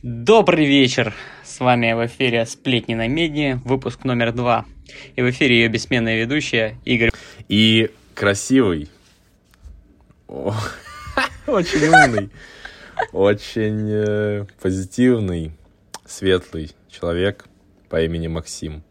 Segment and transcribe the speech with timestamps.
[0.00, 1.12] Добрый вечер!
[1.42, 4.64] С вами в эфире «Сплетни на медне», выпуск номер два.
[5.16, 7.10] И в эфире ее бессменная ведущая Игорь.
[7.48, 8.88] И красивый.
[10.28, 10.54] О,
[11.48, 12.30] Очень умный.
[13.10, 15.50] Очень э, позитивный,
[16.06, 17.46] светлый человек
[17.88, 18.84] по имени Максим.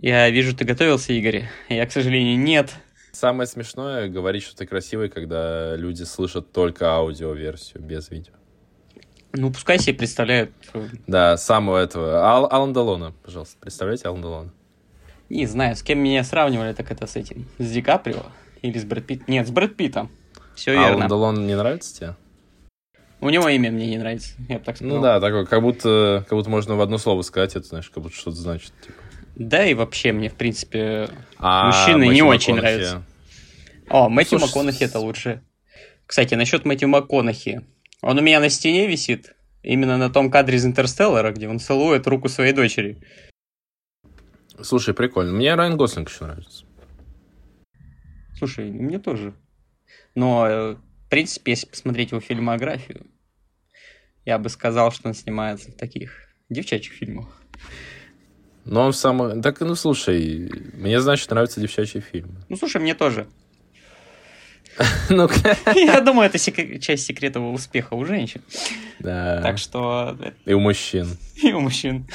[0.00, 1.44] Я вижу, ты готовился, Игорь.
[1.68, 2.72] Я, к сожалению, нет.
[3.12, 8.34] Самое смешное говорить, что ты красивый, когда люди слышат только аудиоверсию, без видео.
[9.32, 10.50] Ну, пускай себе представляют.
[11.06, 12.22] Да, самого этого.
[12.24, 13.56] Ал- Алан Делона, пожалуйста.
[13.60, 14.50] Представляете Алан Делона?
[15.28, 17.46] Не знаю, с кем меня сравнивали, так это с этим.
[17.58, 18.22] С Ди Каприо
[18.62, 19.28] или с Брэд Питт?
[19.28, 20.10] Нет, с Брэд Питтом.
[20.54, 21.08] Все Алан верно.
[21.08, 22.14] Делон не нравится тебе?
[23.20, 24.96] У него имя мне не нравится, я бы так сказал.
[24.96, 28.02] Ну да, такой, как будто, как будто можно в одно слово сказать, это, знаешь, как
[28.04, 28.72] будто что-то значит.
[28.80, 28.94] Типа.
[29.38, 31.08] Да и вообще мне, в принципе...
[31.36, 32.76] А Мужчины не Мэтью очень МакКонахи?
[32.76, 33.02] нравятся.
[33.88, 35.42] О, Мэтью Слушай, МакКонахи это лучше.
[36.06, 37.64] Кстати, насчет Мэтью МакКонахи.
[38.02, 39.36] Он у меня на стене висит.
[39.62, 43.00] Именно на том кадре из Интерстеллара, где он целует руку своей дочери.
[44.60, 45.32] Слушай, прикольно.
[45.32, 46.64] Мне Райан Гослинг еще нравится.
[48.36, 49.34] Слушай, мне тоже.
[50.16, 53.06] Но, э, в принципе, если посмотреть его фильмографию,
[54.24, 57.40] я бы сказал, что он снимается в таких девчачьих фильмах.
[58.68, 59.40] Но он самый...
[59.42, 62.34] Так, ну, слушай, мне, значит, нравятся девчачьи фильмы.
[62.50, 63.26] Ну, слушай, мне тоже.
[65.10, 65.28] Ну,
[65.74, 68.42] Я думаю, это сек- часть секретного успеха у женщин.
[69.00, 69.40] да.
[69.42, 71.08] Так что И у мужчин.
[71.42, 72.06] и у мужчин.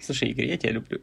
[0.00, 1.00] Слушай, Игорь, я тебя люблю.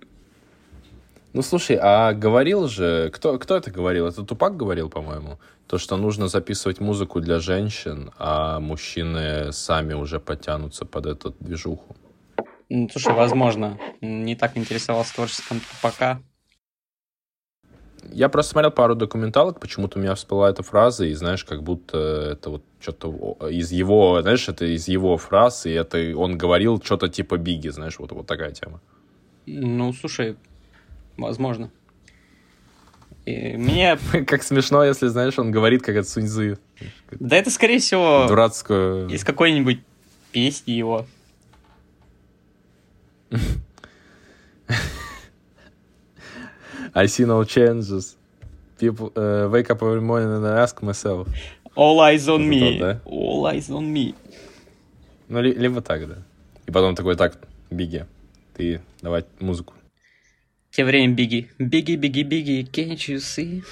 [1.34, 3.10] Ну, слушай, а говорил же...
[3.14, 4.06] Кто, кто это говорил?
[4.06, 5.40] Это Тупак говорил, по-моему?
[5.68, 11.96] То, что нужно записывать музыку для женщин, а мужчины сами уже подтянутся под эту движуху.
[12.74, 13.78] Ну, слушай, возможно.
[14.00, 16.22] Не так интересовался творчеством пока.
[18.14, 21.98] Я просто смотрел пару документалок, почему-то у меня всплыла эта фраза, и знаешь, как будто
[22.32, 27.10] это вот что-то из его, знаешь, это из его фраз, и это он говорил что-то
[27.10, 28.80] типа Биги, знаешь, вот, вот такая тема.
[29.46, 30.38] Ну, слушай,
[31.18, 31.72] возможно.
[33.26, 34.00] И мне...
[34.26, 36.58] Как смешно, если, знаешь, он говорит, как от Суньзы.
[37.12, 39.10] Да это, скорее всего, Дурацкую...
[39.10, 39.82] из какой-нибудь
[40.32, 41.06] песни его.
[46.94, 48.18] I see no changes.
[48.78, 51.28] People uh, wake up every morning and I ask myself.
[51.76, 52.78] All eyes on me.
[52.78, 53.02] это, да?
[53.06, 54.14] All eyes on me.
[55.30, 56.18] Ну, ли- либо так, да.
[56.68, 57.38] И потом такой, так,
[57.70, 58.06] Биги,
[58.56, 59.74] ты давай музыку.
[60.72, 61.50] Тем временем Бигги.
[61.60, 63.64] Бигги, Бигги, Бигги, can't you see?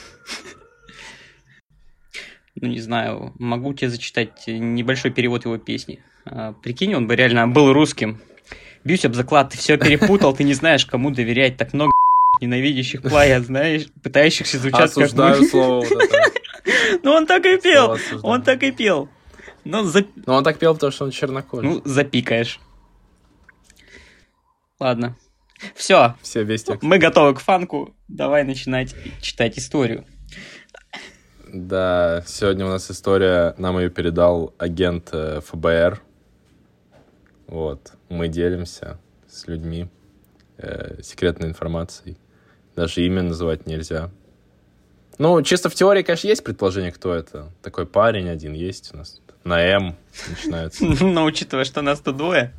[2.56, 6.02] Ну, не знаю, могу тебе зачитать небольшой перевод его песни.
[6.26, 8.20] А, Прикинь, он бы реально был русским.
[8.84, 11.58] Бьюсь об заклад, ты все перепутал, ты не знаешь, кому доверять.
[11.58, 11.92] Так много
[12.42, 15.48] ненавидящих плая, знаешь, пытающихся звучать как мы.
[15.48, 16.24] слово вот это.
[17.04, 19.10] Ну, он так и пел, он так и пел.
[19.64, 21.68] Ну, за- Ну, он так пел, потому что он чернокожий.
[21.70, 22.60] ну, запикаешь.
[24.80, 25.16] Ладно.
[25.76, 26.84] Все, Все, весь текст.
[26.84, 27.94] мы готовы к фанку.
[28.08, 30.06] Давай начинать читать историю.
[31.52, 36.02] Да, сегодня у нас история, нам ее передал агент э, ФБР.
[37.50, 39.88] Вот, мы делимся с людьми
[40.58, 42.16] э, секретной информацией.
[42.76, 44.12] Даже имя называть нельзя.
[45.18, 47.52] Ну, чисто в теории, конечно, есть предположение, кто это.
[47.64, 49.20] Такой парень один есть у нас.
[49.44, 49.96] На М
[50.28, 50.86] начинается.
[51.04, 52.54] Но учитывая, что нас тут двое.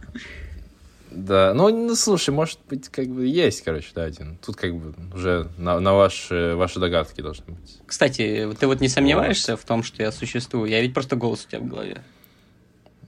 [1.12, 4.38] Да, ну, ну, слушай, может быть, как бы есть, короче, да, один.
[4.44, 7.78] Тут как бы уже на, на ваши, ваши догадки должны быть.
[7.86, 10.68] Кстати, ты вот не сомневаешься в том, что я существую?
[10.68, 12.02] Я ведь просто голос у тебя в голове.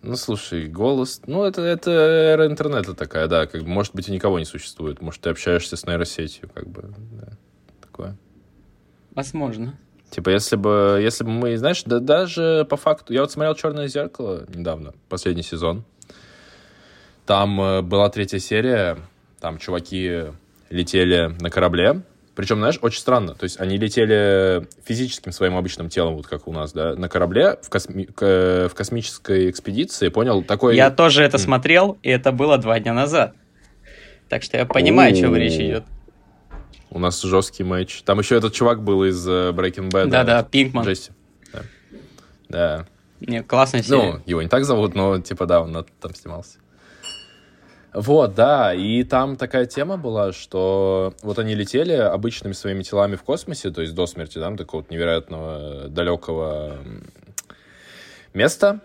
[0.02, 1.20] Ну, слушай, голос...
[1.26, 3.46] Ну, это, это эра интернета такая, да.
[3.46, 5.00] Как бы, может быть, и никого не существует.
[5.00, 7.28] Может, ты общаешься с нейросетью, как бы, да.
[7.80, 8.16] Такое.
[9.14, 9.78] Возможно.
[10.10, 13.12] Типа, если бы, если бы мы, знаешь, да, даже по факту...
[13.14, 15.84] Я вот смотрел «Черное зеркало» недавно, последний сезон.
[17.24, 18.98] Там э, была третья серия,
[19.40, 20.24] там чуваки
[20.68, 22.02] летели на корабле.
[22.34, 23.34] Причем, знаешь, очень странно.
[23.34, 27.58] То есть они летели физическим своим обычным телом, вот как у нас, да, на корабле
[27.60, 30.42] в, косми- к- в космической экспедиции, понял?
[30.42, 30.74] Такой...
[30.74, 33.34] Я тоже это смотрел, и это было два дня назад.
[34.30, 35.84] Так что я понимаю, о чем речь идет.
[36.88, 38.02] У нас жесткий матч.
[38.02, 40.06] Там еще этот чувак был из э, Breaking Bad.
[40.06, 40.84] Да-да, Пинкман.
[40.86, 41.10] Джесси.
[41.52, 41.60] Да.
[42.48, 42.86] Да.
[43.20, 44.12] Не, классная серия.
[44.14, 46.58] Ну, его не так зовут, но типа да, он там снимался.
[47.94, 53.22] Вот, да, и там такая тема была, что вот они летели обычными своими телами в
[53.22, 57.04] космосе, то есть до смерти, да, такого невероятного далекого м,
[58.32, 58.80] места.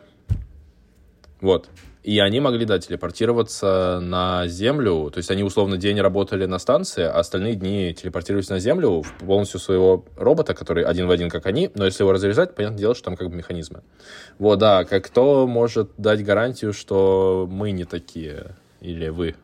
[1.39, 1.69] Вот.
[2.03, 5.09] И они могли, да, телепортироваться на Землю.
[5.09, 9.25] То есть они, условно, день работали на станции, а остальные дни телепортировались на Землю в
[9.25, 11.69] полностью своего робота, который один в один, как они.
[11.75, 13.83] Но если его разрезать, понятное дело, что там как бы механизмы.
[14.39, 18.55] Вот, да, как кто может дать гарантию, что мы не такие?
[18.81, 19.35] Или вы?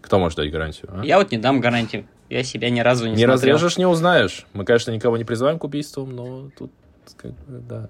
[0.00, 0.90] Кто может дать гарантию?
[0.92, 1.04] А?
[1.04, 2.06] Я вот не дам гарантию.
[2.28, 3.34] Я себя ни разу не Не смотрел.
[3.34, 4.46] разрежешь, не узнаешь.
[4.52, 6.70] Мы, конечно, никого не призываем к убийствам, но тут
[7.16, 7.88] как бы, да.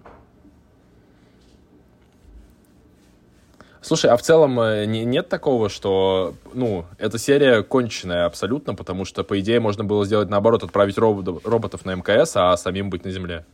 [3.80, 9.04] Слушай, а в целом э, не- нет такого, что, ну, эта серия конченая абсолютно, потому
[9.04, 13.04] что, по идее, можно было сделать наоборот, отправить робот- роботов на МКС, а самим быть
[13.04, 13.44] на Земле.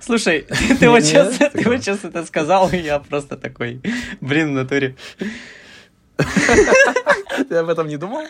[0.00, 0.46] Слушай,
[0.80, 3.80] ты вот сейчас, это сказал, и я просто такой,
[4.20, 4.96] блин, в натуре.
[7.48, 8.22] Ты об этом не думал?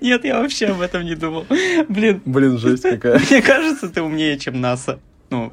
[0.00, 1.46] Нет, я вообще об этом не думал.
[1.88, 3.18] Блин, Блин, жесть какая.
[3.18, 5.00] мне кажется, ты умнее, чем НАСА.
[5.30, 5.52] Ну,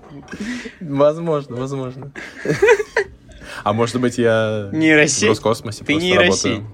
[0.80, 2.12] Возможно, возможно.
[3.64, 5.28] А может быть, я в нейросеть.
[5.30, 6.66] Роскосмосе Ты работаю.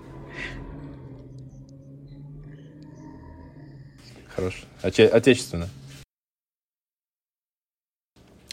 [4.35, 4.57] Хорошо.
[4.83, 5.69] Оте- отечественно.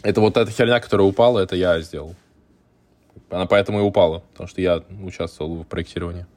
[0.05, 2.15] Это вот эта херня, которая упала, это я сделал.
[3.31, 6.27] Она поэтому и упала, потому что я участвовал в проектировании.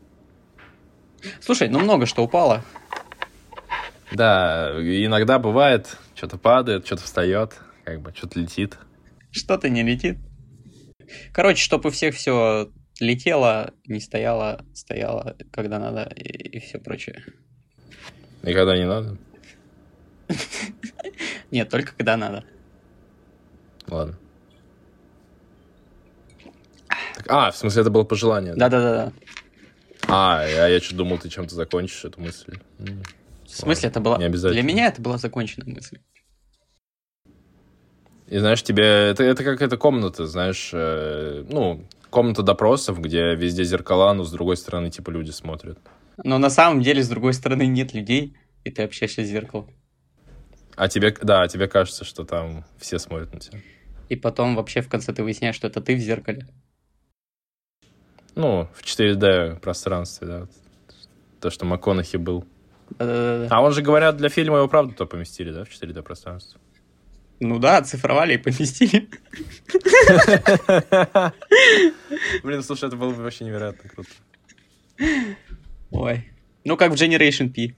[1.43, 2.65] Слушай, ну много что упало.
[4.11, 8.79] Да, иногда бывает, что-то падает, что-то встает, как бы что-то летит.
[9.33, 10.17] Что-то не летит.
[11.35, 17.23] Короче, чтобы у всех все летело, не стояло, стояло, когда надо, и, все прочее.
[18.43, 19.19] Никогда не надо.
[21.51, 22.47] Нет, только когда надо.
[23.89, 24.19] Ладно.
[27.17, 28.55] Так, а, в смысле, это было пожелание?
[28.55, 29.13] Да-да-да.
[30.09, 32.59] А, я, я что думал, ты чем-то закончишь эту мысль.
[32.79, 34.19] В смысле, это была...
[34.19, 34.53] Не обязательно.
[34.53, 35.99] Для меня это была законченная мысль.
[38.27, 43.65] И знаешь, тебе это, это как эта комната, знаешь, э, ну, комната допросов, где везде
[43.65, 45.79] зеркала, но с другой стороны, типа, люди смотрят.
[46.23, 49.71] Но на самом деле, с другой стороны, нет людей, и ты общаешься с зеркалом.
[50.77, 53.59] А тебе, да, тебе кажется, что там все смотрят на тебя.
[54.09, 56.47] И потом вообще в конце ты выясняешь, что это ты в зеркале.
[58.35, 60.49] Ну, в 4D пространстве, да.
[61.41, 62.45] То, что МакКонахи был.
[62.91, 63.49] Да-да-да.
[63.51, 66.61] А он же, говорят, для фильма его правда то поместили, да, в 4D пространство.
[67.41, 69.09] Ну да, оцифровали и поместили.
[72.43, 74.11] Блин, слушай, это было бы вообще невероятно круто.
[75.91, 76.31] Ой.
[76.65, 77.77] Ну, как в Generation P.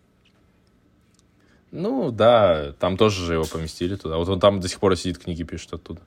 [1.71, 4.17] Ну, да, там тоже же его поместили туда.
[4.17, 6.01] Вот он там до сих пор сидит, книги пишет оттуда.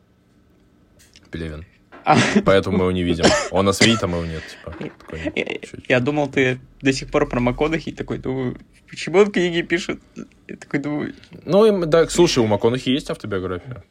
[1.34, 1.66] Пелевин.
[2.06, 3.26] А, Поэтому мы его не видим.
[3.52, 4.44] Он нас видит, а мы его нет.
[4.50, 5.46] Типа, такой, я,
[5.88, 8.58] я думал, ты до сих пор про МакКонахи такой, думаю,
[8.90, 10.00] почему он книги пишет?
[10.48, 11.14] Я такой думаю,
[11.46, 13.84] Ну, да, слушай, у МакКонахи есть автобиография.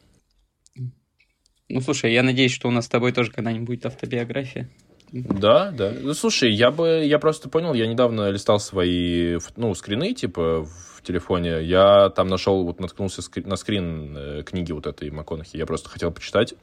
[1.69, 4.69] ну, слушай, я надеюсь, что у нас с тобой тоже когда-нибудь будет автобиография.
[5.11, 5.91] Да, да.
[5.99, 11.01] Ну, слушай, я бы, я просто понял, я недавно листал свои, ну, скрины, типа, в
[11.03, 11.63] телефоне.
[11.63, 15.57] Я там нашел, вот наткнулся скри- на скрин э, книги вот этой МакКонахи.
[15.57, 16.53] Я просто хотел почитать.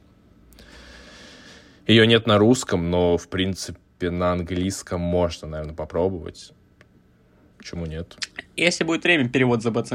[1.87, 6.53] Ее нет на русском, но, в принципе, на английском можно, наверное, попробовать.
[7.57, 8.17] Почему нет?
[8.55, 9.93] Если будет время, перевод за БЦ.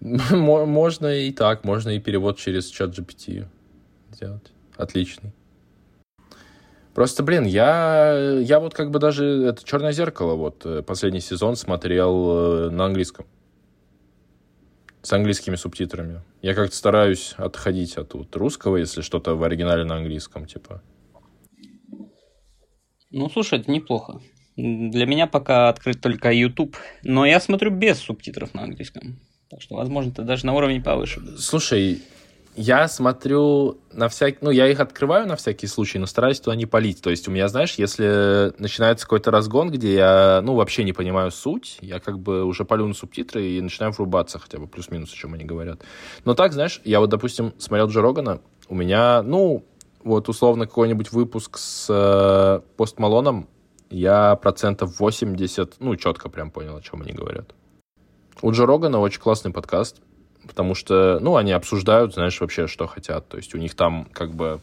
[0.00, 3.46] Мо- Можно и так, можно и перевод через чат GPT
[4.12, 4.52] сделать.
[4.76, 5.32] Отличный.
[6.94, 11.54] Просто, блин, я, я вот как бы даже это Черное зеркало, вот э, последний сезон
[11.56, 13.26] смотрел э, на английском.
[15.02, 16.22] С английскими субтитрами.
[16.42, 20.82] Я как-то стараюсь отходить от вот русского, если что-то в оригинале на английском, типа.
[23.10, 24.20] Ну, слушай, это неплохо.
[24.56, 29.18] Для меня пока открыт только YouTube, но я смотрю без субтитров на английском.
[29.48, 31.20] Так что, возможно, это даже на уровне повыше.
[31.38, 32.02] Слушай,
[32.60, 34.38] я смотрю на всякий...
[34.42, 37.00] Ну, я их открываю на всякий случай, но стараюсь туда не палить.
[37.00, 41.30] То есть у меня, знаешь, если начинается какой-то разгон, где я, ну, вообще не понимаю
[41.30, 45.16] суть, я как бы уже палю на субтитры и начинаю врубаться хотя бы плюс-минус, о
[45.16, 45.80] чем они говорят.
[46.26, 49.64] Но так, знаешь, я вот, допустим, смотрел Джо Рогана, у меня, ну,
[50.04, 53.48] вот условно какой-нибудь выпуск с э, Пост Малоном,
[53.88, 57.54] я процентов 80, ну, четко прям понял, о чем они говорят.
[58.42, 60.02] У Джо Рогана очень классный подкаст,
[60.50, 63.28] потому что, ну, они обсуждают, знаешь, вообще, что хотят.
[63.28, 64.60] То есть у них там как бы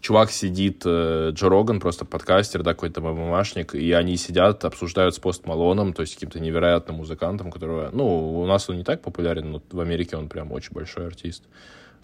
[0.00, 5.18] чувак сидит, э, Джо Роган, просто подкастер, да, какой-то ММАшник, и они сидят, обсуждают с
[5.18, 9.52] Пост Малоном, то есть каким-то невероятным музыкантом, которого, ну, у нас он не так популярен,
[9.52, 11.44] но в Америке он прям очень большой артист.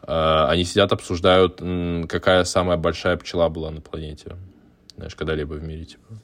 [0.03, 1.61] Э, Они сидят, обсуждают,
[2.09, 4.37] какая самая большая пчела была на планете.
[4.97, 6.15] Знаешь, когда-либо в мире, типа.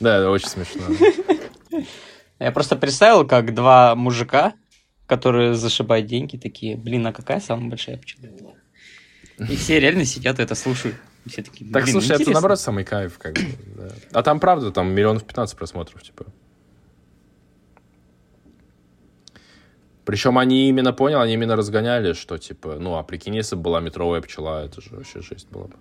[0.00, 0.82] Да, это очень смешно.
[2.42, 4.54] Я просто представил, как два мужика,
[5.06, 9.48] которые зашибают деньги, такие, блин, а какая самая большая пчела была?
[9.48, 10.96] И все реально сидят и это слушают.
[11.26, 12.32] Все такие, Так, «Блин, слушай, это интересно».
[12.32, 13.40] наоборот самый кайф, как бы.
[13.76, 13.88] да.
[14.12, 16.26] А там, правда, там миллионов 15 просмотров, типа.
[20.04, 23.80] Причем они именно, понял, они именно разгоняли, что, типа, ну, а прикинь, если бы была
[23.80, 25.76] метровая пчела, это же вообще жесть была бы.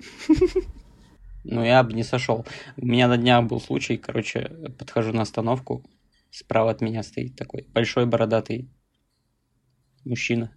[1.44, 2.46] Ну, я бы не сошел.
[2.78, 5.84] У меня на днях был случай, короче, подхожу на остановку,
[6.32, 8.70] справа от меня стоит такой большой бородатый
[10.06, 10.52] мужчина.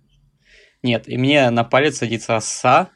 [0.82, 2.90] Нет, и мне на палец садится оса,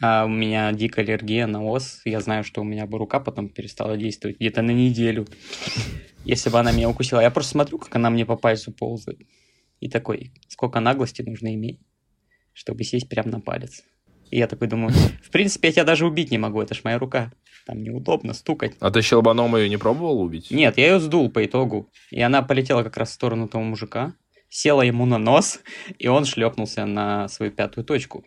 [0.00, 2.02] а у меня дикая аллергия на ос.
[2.04, 5.26] Я знаю, что у меня бы рука потом перестала действовать где-то на неделю,
[6.24, 7.20] если бы она меня укусила.
[7.20, 9.20] Я просто смотрю, как она мне по пальцу ползает.
[9.80, 11.80] И такой, сколько наглости нужно иметь,
[12.52, 13.82] чтобы сесть прямо на палец.
[14.30, 16.98] И я такой думаю, в принципе, я тебя даже убить не могу, это ж моя
[16.98, 17.32] рука.
[17.66, 18.76] Там неудобно стукать.
[18.78, 20.52] А ты щелбаном ее не пробовал убить?
[20.52, 21.90] Нет, я ее сдул по итогу.
[22.12, 24.14] И она полетела как раз в сторону того мужика,
[24.48, 25.58] села ему на нос,
[25.98, 28.24] и он шлепнулся на свою пятую точку.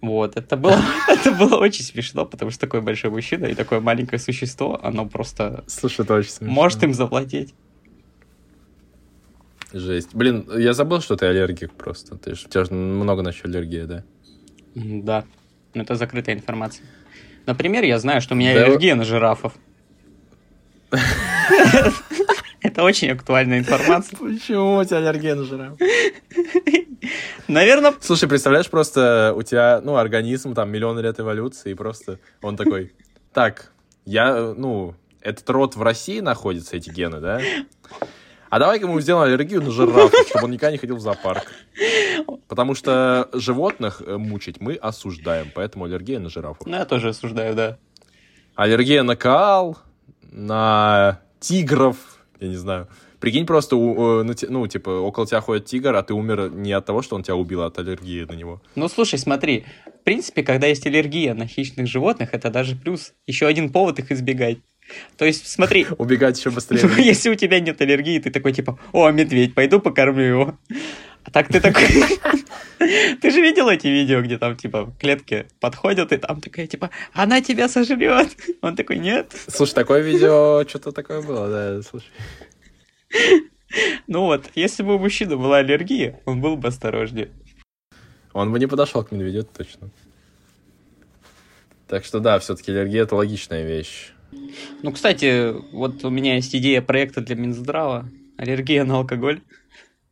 [0.00, 0.76] Вот, это было,
[1.08, 5.62] это было очень смешно, потому что такой большой мужчина и такое маленькое существо, оно просто
[5.68, 6.52] Слушай, это очень смешно.
[6.52, 7.54] может им заплатить.
[9.72, 10.14] Жесть.
[10.14, 12.16] Блин, я забыл, что ты аллергик просто.
[12.16, 14.04] Ты ж, у тебя же много на аллергии, да?
[14.74, 15.24] Да,
[15.74, 16.86] но это закрытая информация.
[17.48, 18.66] Например, я знаю, что у меня Да.
[18.66, 19.54] аллергия на жирафов.
[22.60, 24.18] Это очень актуальная информация.
[24.18, 25.78] Почему у тебя аллергия на жираф?
[27.48, 32.58] Наверное, Слушай, представляешь, просто у тебя, ну, организм, там, миллион лет эволюции, и просто он
[32.58, 32.92] такой,
[33.32, 33.72] так,
[34.04, 37.40] я, ну, этот род в России находится, эти гены, да?
[38.50, 41.52] А давай-ка мы сделаем аллергию на жирафа, чтобы он никогда не ходил в зоопарк.
[42.48, 46.66] Потому что животных э, мучить мы осуждаем, поэтому аллергия на жирафов.
[46.66, 47.78] ну я тоже осуждаю, да.
[48.54, 49.78] Аллергия на коал,
[50.22, 51.96] на тигров,
[52.40, 52.88] я не знаю.
[53.20, 57.02] Прикинь, просто, э, ну, типа, около тебя ходит тигр, а ты умер не от того,
[57.02, 58.62] что он тебя убил, а от аллергии на него.
[58.76, 63.12] Ну, слушай, смотри, в принципе, когда есть аллергия на хищных животных, это даже плюс.
[63.26, 64.58] Еще один повод их избегать.
[65.16, 66.88] То есть, смотри, Убегать еще быстрее.
[66.98, 70.58] если у тебя нет аллергии, ты такой, типа, о, медведь, пойду покормлю его.
[71.24, 71.84] А так ты такой...
[72.78, 76.90] Ты же видел эти видео, где там, типа, в клетке подходят, и там такая, типа,
[77.12, 78.28] она тебя сожрет.
[78.62, 79.34] Он такой, нет.
[79.48, 82.08] Слушай, такое видео, что-то такое было, да, слушай.
[84.06, 87.30] Ну вот, если бы у мужчины была аллергия, он был бы осторожнее.
[88.32, 89.90] Он бы не подошел к медведю, точно.
[91.88, 94.12] Так что да, все-таки аллергия это логичная вещь.
[94.82, 98.08] Ну, кстати, вот у меня есть идея проекта для Минздрава.
[98.36, 99.40] Аллергия на алкоголь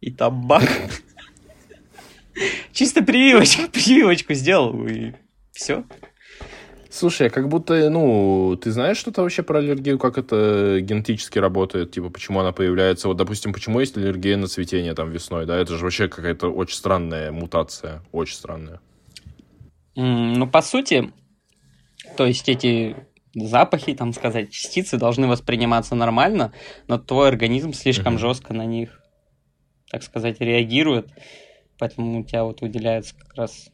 [0.00, 0.68] и табак.
[2.72, 5.12] Чисто прививочку, прививочку сделал, и
[5.52, 5.84] все.
[6.90, 11.90] Слушай, а как будто, ну, ты знаешь что-то вообще про аллергию, как это генетически работает,
[11.90, 13.08] типа, почему она появляется?
[13.08, 15.58] Вот, допустим, почему есть аллергия на цветение там весной, да?
[15.58, 18.80] Это же вообще какая-то очень странная мутация, очень странная.
[19.94, 21.12] Ну, по сути,
[22.16, 22.96] то есть эти
[23.36, 26.52] запахи, там сказать, частицы должны восприниматься нормально,
[26.88, 28.20] но твой организм слишком Мгм.
[28.20, 29.02] жестко на них,
[29.90, 31.08] так сказать, реагирует.
[31.78, 33.68] Поэтому у тебя вот выделяется как раз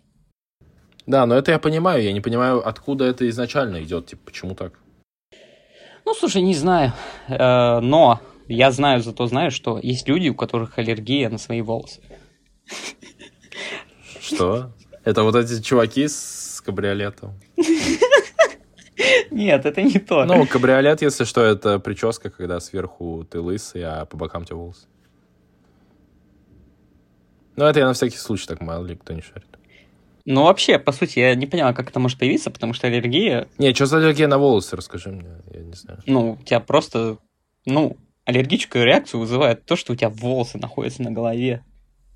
[1.06, 4.78] Да, но это я понимаю, я не понимаю, откуда это изначально идет, типа, почему так?
[6.04, 6.92] Ну, слушай, не знаю.
[7.28, 12.00] Э, Но я знаю, зато знаю, что есть люди, у которых аллергия на свои волосы.
[14.20, 14.72] Что?
[15.04, 17.40] Это вот эти чуваки с кабриолетом?
[19.30, 20.24] Нет, это не то.
[20.24, 24.56] Ну, кабриолет, если что, это прическа, когда сверху ты лысый, а по бокам у тебя
[24.56, 24.86] волосы.
[27.56, 29.46] Ну, это я на всякий случай так мало ли кто не шарит.
[30.24, 33.74] Ну, вообще, по сути, я не понимаю, как это может появиться, потому что аллергия, Не,
[33.74, 36.00] что за аллергия на волосы, расскажи мне, я не знаю.
[36.06, 37.18] ну, у тебя просто,
[37.66, 41.64] ну, аллергическую реакцию вызывает то, что у тебя волосы находятся на голове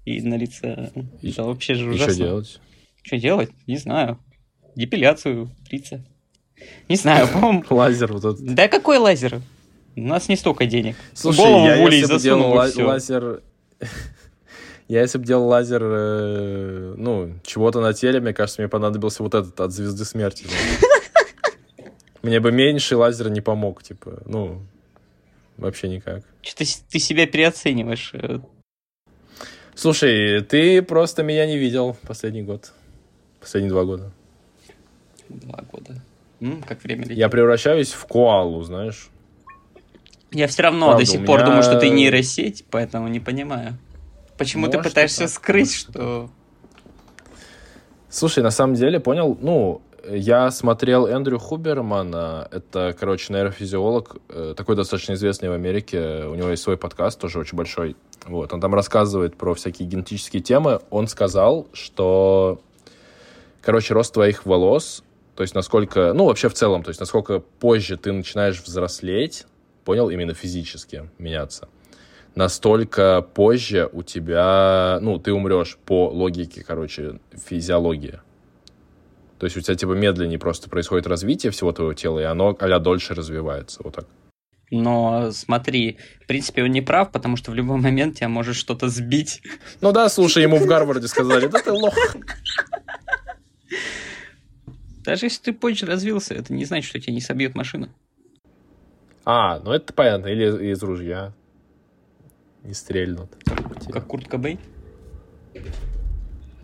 [0.05, 0.93] и на лице.
[1.21, 2.13] И- это вообще же И ужасно.
[2.15, 2.61] что делать?
[3.03, 3.51] Что делать?
[3.67, 4.19] Не знаю.
[4.77, 6.05] Депиляцию лица.
[6.89, 7.65] Не знаю, по-моему...
[7.71, 8.55] Лазер вот этот.
[8.55, 9.41] Да какой лазер?
[9.97, 10.97] У нас не столько денег.
[11.15, 13.43] Слушай, Голову я в улей если бы засунул, делал лазер...
[14.89, 19.35] Я если бы делал лазер, э, ну, чего-то на теле, мне кажется, мне понадобился вот
[19.35, 20.47] этот от звезды смерти.
[22.23, 24.63] Мне бы меньший лазер не помог, типа, ну,
[25.57, 26.23] вообще никак.
[26.43, 28.13] Что-то ты себя переоцениваешь.
[28.15, 28.39] э,
[29.75, 32.73] Слушай, ты просто меня не видел последний год.
[33.41, 34.13] Последние два года.
[35.29, 36.01] Два года.
[36.41, 37.17] М, как время летит.
[37.19, 39.09] Я превращаюсь в коалу, знаешь.
[40.33, 43.21] Я все равно Правда, до сих у пор меня- думаю, что ты нейросеть, поэтому не
[43.21, 43.79] понимаю.
[44.37, 46.29] Почему ты Может, и пытаешься так, скрыть, что...
[48.11, 54.77] Слушай, на самом деле, понял, ну, я смотрел Эндрю Хубермана, это, короче, нейрофизиолог, э, такой
[54.77, 58.75] достаточно известный в Америке, у него есть свой подкаст, тоже очень большой, вот, он там
[58.75, 62.61] рассказывает про всякие генетические темы, он сказал, что
[63.63, 65.03] короче, рост твоих волос,
[65.37, 69.47] то есть насколько, ну, вообще в целом, то есть насколько позже ты начинаешь взрослеть,
[69.85, 71.69] понял, именно физически меняться,
[72.35, 78.21] настолько позже у тебя, ну, ты умрешь по логике, короче, физиологии.
[79.39, 82.79] То есть у тебя типа медленнее просто происходит развитие всего твоего тела, и оно а
[82.79, 84.07] дольше развивается, вот так.
[84.71, 88.89] Но смотри, в принципе, он не прав, потому что в любой момент тебя может что-то
[88.89, 89.43] сбить.
[89.83, 91.95] Ну да, слушай, ему в Гарварде сказали, да ты лох.
[95.07, 97.89] Даже если ты позже развился, это не значит, что тебя не собьет машина.
[99.25, 100.27] А, ну это понятно.
[100.27, 101.33] Или из ружья
[102.65, 103.31] не стрельнут.
[103.93, 104.59] Как Курт Кобей?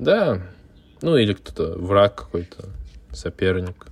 [0.00, 0.42] Да.
[1.02, 2.68] Ну или кто-то, враг какой-то,
[3.12, 3.87] соперник.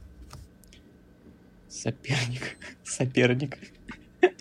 [1.68, 2.56] Соперник.
[2.84, 3.56] Соперник.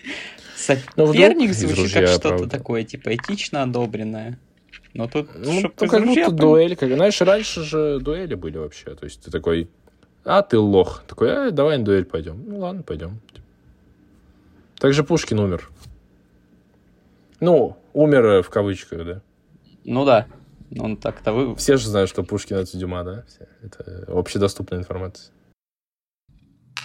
[0.56, 4.40] Соперник ну, звучит как что-то такое, типа, этично одобренное.
[4.96, 6.76] Но тут, ну, ну как будто дуэль.
[6.76, 8.96] Как, знаешь, раньше же дуэли были вообще.
[8.96, 9.70] То есть ты такой,
[10.30, 11.04] а ты лох.
[11.08, 12.44] Такой, а, давай на дуэль пойдем.
[12.48, 13.20] Ну ладно, пойдем.
[14.78, 15.70] Также Пушкин умер.
[17.40, 19.22] Ну, умер э, в кавычках, да?
[19.86, 20.28] Ну да.
[20.78, 21.56] Он так-то вы...
[21.56, 23.26] Все же знают, что Пушкин это Дюма, да?
[23.64, 25.34] Это общедоступная информация.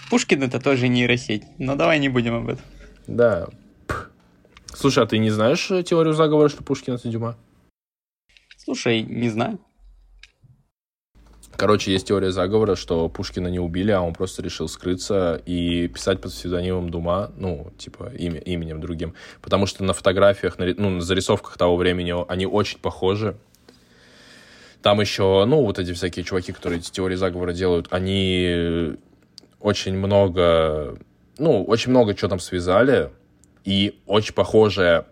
[0.09, 1.43] Пушкин это тоже нейросеть.
[1.59, 2.65] Но давай не будем об этом.
[3.05, 3.47] Да.
[4.73, 7.37] Слушай, а ты не знаешь э, теорию заговора, что Пушкин это Дюма?
[8.57, 9.59] Слушай, не знаю.
[11.57, 16.19] Короче, есть теория заговора, что Пушкина не убили, а он просто решил скрыться и писать
[16.19, 19.13] под псевдонимом Дума, ну, типа, имя, именем другим.
[19.41, 23.37] Потому что на фотографиях, на, ну, на зарисовках того времени они очень похожи.
[24.81, 28.97] Там еще, ну, вот эти всякие чуваки, которые эти теории заговора делают, они
[29.59, 30.97] очень много,
[31.37, 33.11] ну, очень много чего там связали,
[33.63, 35.07] и очень похожая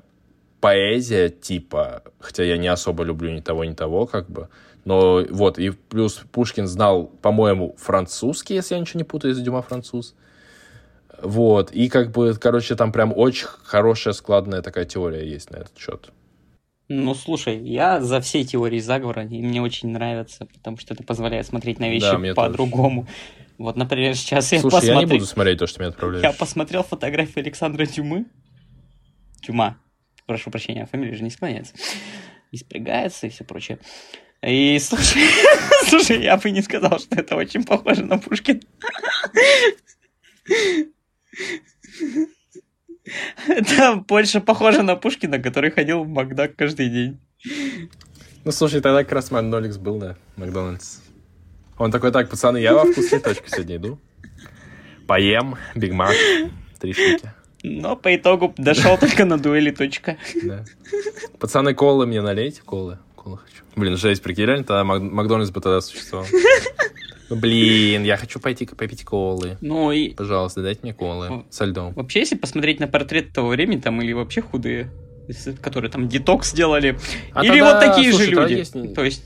[0.60, 4.50] поэзия, типа, хотя я не особо люблю ни того, ни того, как бы,
[4.86, 9.62] но вот, и плюс Пушкин знал, по-моему, французский, если я ничего не путаю, из Дюма
[9.62, 10.16] француз.
[11.22, 15.78] Вот, и как бы, короче, там прям очень хорошая складная такая теория есть на этот
[15.78, 16.12] счет.
[16.90, 21.46] Ну, слушай, я за все теории заговора, и мне очень нравится, потому что это позволяет
[21.46, 23.08] смотреть на вещи да, по-другому.
[23.58, 25.00] Вот, например, сейчас я Слушай, посмотрел...
[25.00, 26.24] я не буду смотреть то, что мне отправляешь.
[26.24, 28.26] Я посмотрел фотографию Александра Тюмы.
[29.42, 29.78] Тюма.
[30.26, 31.74] Прошу прощения, фамилия же не склоняется.
[32.52, 33.80] И спрягается и все прочее.
[34.46, 35.24] И слушай,
[35.88, 38.62] слушай, я бы не сказал, что это очень похоже на Пушкин.
[43.48, 47.20] Это больше похоже на Пушкина, который ходил в Макдак каждый день.
[48.44, 51.00] Ну, слушай, тогда как раз Ноликс был, да, Макдональдс.
[51.78, 54.00] Он такой, так, пацаны, я во вкусную точку сегодня иду.
[55.08, 56.16] Поем, Биг Мак,
[56.80, 57.32] три штуки.
[57.64, 60.18] Но по итогу дошел только на дуэли точка.
[60.44, 60.66] Да.
[61.40, 63.00] Пацаны, колы мне налейте, колы.
[63.24, 63.64] Колы хочу.
[63.76, 66.28] Блин, жесть, прикинь, реально тогда Макдональдс бы тогда существовал.
[67.30, 69.58] Ну, блин, я хочу пойти попить колы.
[69.62, 70.10] Ну и...
[70.10, 71.94] Пожалуйста, дайте мне колы со льдом.
[71.94, 74.92] Вообще, если посмотреть на портрет того времени, там или вообще худые,
[75.62, 77.00] которые там детокс сделали,
[77.32, 78.54] а или тогда, вот такие слушай, же люди.
[78.54, 78.94] Есть...
[78.94, 79.24] То есть...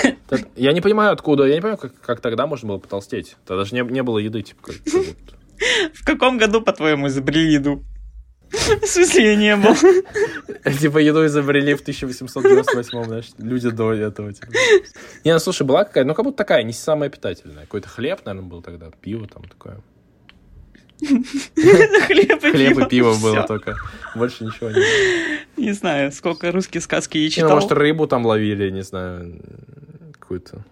[0.56, 3.36] Я не понимаю, откуда, я не понимаю, как, как тогда можно было потолстеть.
[3.46, 4.76] Тогда же не, не было еды, типа, как,
[5.94, 7.84] В каком году, по-твоему, изобрели еду?
[8.52, 9.74] В смысле, я не был.
[10.80, 14.32] Типа еду изобрели в 1898 знаешь, люди до этого.
[14.32, 14.52] Типа.
[15.24, 17.62] Не, ну слушай, была какая-то, ну как будто такая, не самая питательная.
[17.62, 19.80] Какой-то хлеб, наверное, был тогда, пиво там такое.
[21.02, 23.76] Хлеб и Хлеб и пиво было только.
[24.14, 24.84] Больше ничего не было.
[25.56, 27.50] Не знаю, сколько русские сказки я читал.
[27.50, 29.40] может, рыбу там ловили, не знаю,
[30.12, 30.64] какую-то.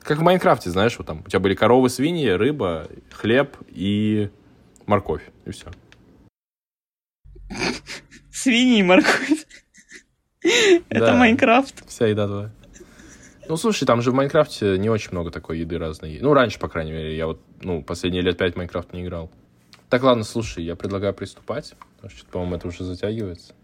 [0.00, 4.30] Как в Майнкрафте, знаешь, вот там у тебя были коровы, свиньи, рыба, хлеб и
[4.86, 5.66] морковь, и все.
[8.32, 9.46] Свиньи и морковь.
[10.88, 11.88] Это Майнкрафт.
[11.88, 12.50] Вся еда твоя.
[13.48, 16.18] Ну, слушай, там же в Майнкрафте не очень много такой еды разной.
[16.20, 19.30] Ну, раньше, по крайней мере, я вот, ну, последние лет пять в Майнкрафт не играл.
[19.90, 23.54] Так, ладно, слушай, я предлагаю приступать, потому что, по-моему, это уже затягивается.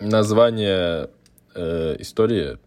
[0.00, 1.10] Название
[1.54, 2.58] э, истории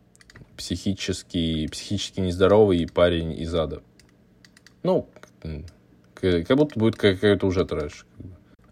[0.55, 3.81] психический, психически нездоровый парень из ада.
[4.83, 5.09] Ну,
[6.15, 8.05] как будто будет какой-то уже трэш.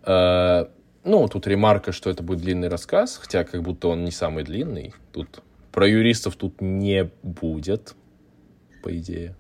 [0.04, 0.70] А,
[1.04, 4.94] ну, тут ремарка, что это будет длинный рассказ, хотя как будто он не самый длинный.
[5.12, 7.96] Тут про юристов тут не будет,
[8.84, 9.36] по идее.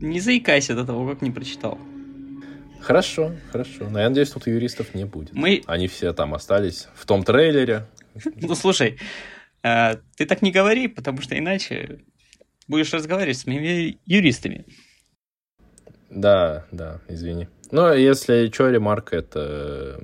[0.00, 1.78] Не заикайся до того, как не прочитал.
[2.80, 3.88] Хорошо, хорошо.
[3.90, 5.32] Но я надеюсь, тут юристов не будет.
[5.34, 5.62] Мы...
[5.66, 7.86] Они все там остались в том трейлере.
[8.36, 8.98] Ну, слушай,
[9.62, 12.00] э, ты так не говори, потому что иначе
[12.68, 14.64] будешь разговаривать с моими юристами.
[16.10, 17.48] Да, да, извини.
[17.70, 20.02] Но если что, ремарка, это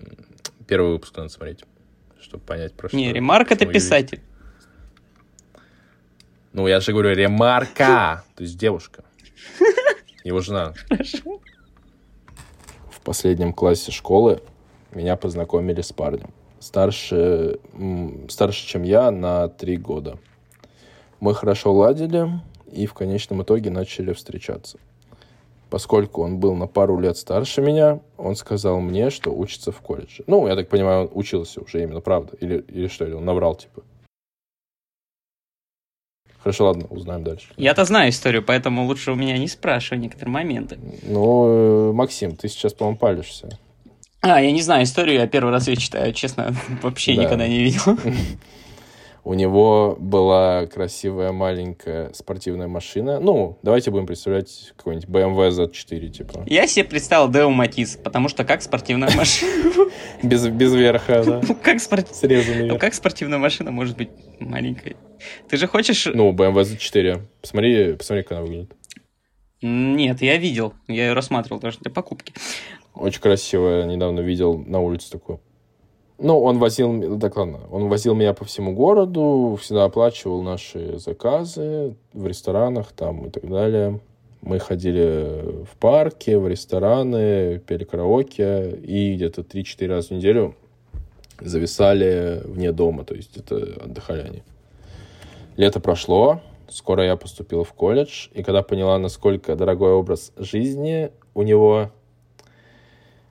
[0.67, 1.65] первый выпуск надо смотреть,
[2.21, 2.97] чтобы понять, про что.
[2.97, 4.21] Не, ремарк это писатель.
[6.53, 9.05] Ну, я же говорю, ремарка, то есть девушка.
[10.23, 10.73] Его жена.
[10.89, 11.41] Хорошо.
[12.91, 14.41] В последнем классе школы
[14.93, 16.33] меня познакомили с парнем.
[16.61, 17.59] Старше,
[18.29, 20.19] старше, чем я, на три года.
[21.21, 22.29] Мы хорошо ладили
[22.73, 24.79] и в конечном итоге начали встречаться.
[25.75, 30.23] Поскольку он был на пару лет старше меня, он сказал мне, что учится в колледже.
[30.29, 32.37] Ну, я так понимаю, он учился уже именно, правда?
[32.41, 33.83] Или, или что, или он наврал, типа?
[36.39, 37.49] Хорошо, ладно, узнаем дальше.
[37.57, 40.79] Я-то знаю историю, поэтому лучше у меня не спрашивай некоторые моменты.
[41.03, 43.59] Ну, э, Максим, ты сейчас, по-моему, палишься.
[44.21, 47.25] А, я не знаю историю, я первый раз ее читаю, честно, вообще Да.
[47.25, 47.83] никогда не видел.
[49.27, 53.21] У него была красивая маленькая спортивная машина.
[53.21, 56.45] Ну, давайте будем представлять какой-нибудь BMW Z4, типа.
[56.47, 59.89] Я себе представил Део Матис, потому что как спортивная машина...
[60.23, 61.41] Без, без верха, да.
[61.47, 64.11] Ну, Как спорт- Ну как спортивная машина может быть
[64.41, 64.97] маленькой?
[65.49, 66.05] Ты же хочешь...
[66.13, 67.23] Ну, BMW Z4.
[67.41, 68.73] Посмотри, посмотри, как она выглядит.
[69.63, 70.75] Нет, я видел.
[70.87, 72.35] Я ее рассматривал даже для покупки.
[72.95, 73.87] Очень красивая.
[73.87, 75.41] Недавно видел на улице такую.
[76.19, 77.19] Ну, он возил...
[77.19, 77.61] Так, ладно.
[77.71, 83.49] Он возил меня по всему городу, всегда оплачивал наши заказы в ресторанах там и так
[83.49, 84.01] далее.
[84.41, 90.55] Мы ходили в парки, в рестораны, пели караоке и где-то 3-4 раза в неделю
[91.41, 94.43] зависали вне дома, то есть это отдыхали они.
[95.57, 101.43] Лето прошло, скоро я поступил в колледж, и когда поняла, насколько дорогой образ жизни у
[101.43, 101.91] него,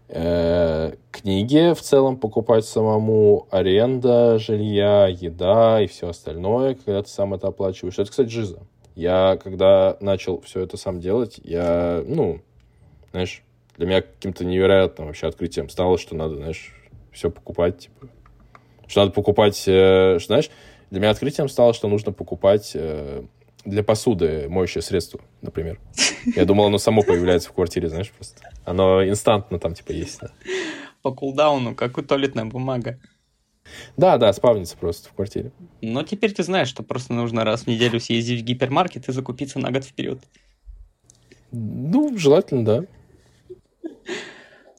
[0.08, 7.48] книги в целом покупать самому, аренда жилья, еда и все остальное, когда ты сам это
[7.48, 7.98] оплачиваешь.
[7.98, 8.60] Это, кстати, жиза.
[8.96, 12.42] Я, когда начал все это сам делать, я, ну,
[13.12, 13.44] знаешь,
[13.78, 16.74] для меня каким-то невероятным вообще открытием стало, что надо, знаешь,
[17.12, 18.08] все покупать, типа.
[18.88, 20.52] Что надо покупать, э, знаешь,
[20.92, 23.24] для меня открытием стало, что нужно покупать э,
[23.66, 25.80] для посуды моющее средство, например.
[26.36, 28.50] Я думал, оно само появляется в квартире, знаешь, просто.
[28.66, 30.20] Оно инстантно там, типа, есть.
[30.22, 30.32] да.
[31.02, 33.00] По кулдауну, как у туалетная бумага.
[33.98, 35.52] Да, да, спавнится просто в квартире.
[35.82, 39.60] Но теперь ты знаешь, что просто нужно раз в неделю съездить в гипермаркет и закупиться
[39.60, 40.20] на год вперед.
[41.52, 42.86] Ну, желательно, да.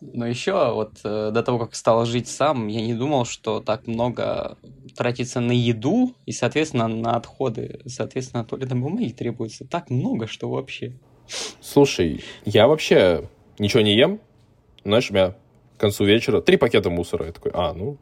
[0.00, 3.86] Но еще вот э, до того, как стал жить сам, я не думал, что так
[3.86, 4.58] много
[4.96, 7.80] тратится на еду и, соответственно, на отходы.
[7.86, 10.92] Соответственно, туалетной бумаги требуется так много, что вообще.
[11.60, 13.28] Слушай, я вообще
[13.58, 14.20] ничего не ем.
[14.84, 15.34] Знаешь, у меня
[15.76, 17.26] к концу вечера три пакета мусора.
[17.26, 17.96] Я такой, а, ну,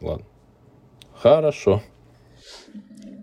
[0.00, 0.26] ладно.
[1.14, 1.82] Хорошо.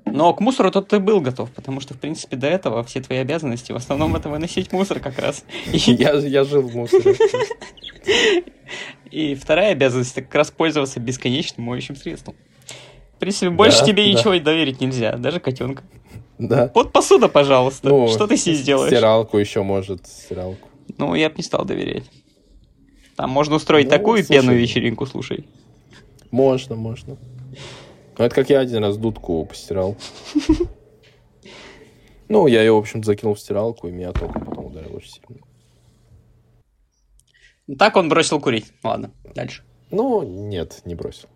[0.06, 3.20] Но к мусору тут ты был готов, потому что, в принципе, до этого все твои
[3.20, 5.44] обязанности в основном это выносить мусор как раз.
[5.72, 7.16] Я, я жил в мусоре.
[9.12, 12.36] и вторая обязанность это как раз пользоваться бесконечным моющим средством.
[13.16, 14.10] В принципе, больше Да, тебе да.
[14.12, 15.84] ничего доверить нельзя, даже котенка.
[16.40, 16.72] Да.
[16.74, 17.90] Вот посуда, пожалуйста.
[17.90, 18.92] Ну, что ты себе сделаешь?
[18.92, 20.68] Стиралку еще может, стиралку.
[20.98, 22.04] Ну, я бы не стал доверять.
[23.16, 24.40] Там можно устроить Ну, такую слушай.
[24.40, 25.46] пенную вечеринку, слушай.
[26.32, 27.18] Можно, можно.
[28.18, 29.96] Ну, это как я один раз дудку постирал.
[32.30, 35.42] Ну, я ее, в общем закинул в стиралку, и меня током потом ударил очень сильно.
[37.78, 38.74] Так он бросил курить.
[38.84, 39.64] Ладно, дальше.
[39.92, 41.30] Ну, нет, не бросил.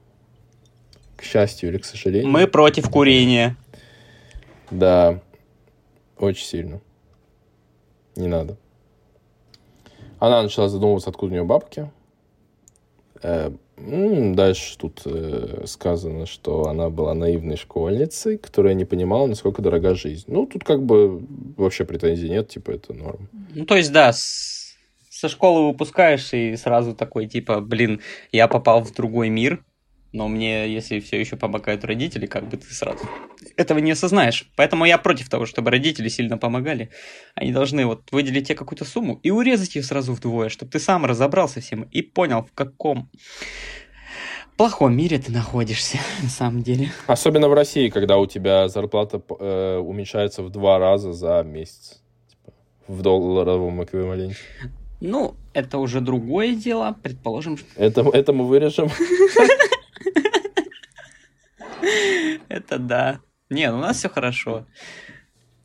[1.15, 2.29] К счастью или к сожалению.
[2.29, 3.55] Мы против курения.
[4.69, 5.21] Да,
[6.17, 6.81] очень сильно.
[8.15, 8.57] Не надо.
[10.19, 11.91] Она начала задумываться, откуда у нее бабки.
[13.21, 19.93] Э, Дальше тут э, сказано, что она была наивной школьницей, которая не понимала, насколько дорога
[19.93, 20.25] жизнь.
[20.27, 21.23] Ну, тут как бы
[21.57, 23.29] вообще претензий нет, типа это норм.
[23.53, 24.13] Ну, то есть, да,
[25.17, 28.01] со школы выпускаешься и сразу такой, типа, блин,
[28.31, 29.63] я попал в другой мир,
[30.11, 33.09] но мне, если все еще помогают родители, как бы ты сразу
[33.55, 34.47] этого не осознаешь.
[34.55, 36.91] Поэтому я против того, чтобы родители сильно помогали.
[37.33, 41.03] Они должны вот выделить тебе какую-то сумму и урезать ее сразу вдвое, чтобы ты сам
[41.03, 43.09] разобрался всем и понял, в каком
[44.55, 46.91] плохом мире ты находишься на самом деле.
[47.07, 52.03] Особенно в России, когда у тебя зарплата э, уменьшается в два раза за месяц.
[52.29, 52.53] Типа,
[52.87, 54.37] в долларовом эквиваленте.
[54.99, 57.57] Ну, это уже другое дело, предположим.
[57.75, 58.89] Это, это мы вырежем.
[62.49, 63.19] Это да.
[63.49, 64.65] Не, ну у нас все хорошо.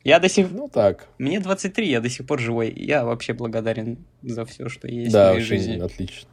[0.03, 1.07] Я до сих Ну так.
[1.17, 2.71] Мне 23, я до сих пор живой.
[2.75, 5.79] Я вообще благодарен за все, что есть в Да, моей очень жизни.
[5.79, 6.29] отлично.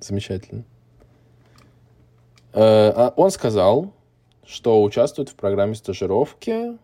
[0.00, 0.64] Замечательно.
[2.52, 3.94] Э, а Он сказал,
[4.46, 6.78] что участвует в программе стажировки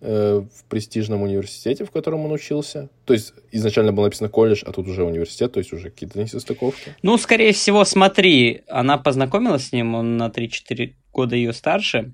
[0.00, 2.88] э, в престижном университете, в котором он учился.
[3.04, 6.94] То есть изначально было написано колледж, а тут уже университет, то есть уже какие-то несостыковки.
[7.02, 12.12] Ну, скорее всего, смотри, она познакомилась с ним, он на 3-4 года ее старше.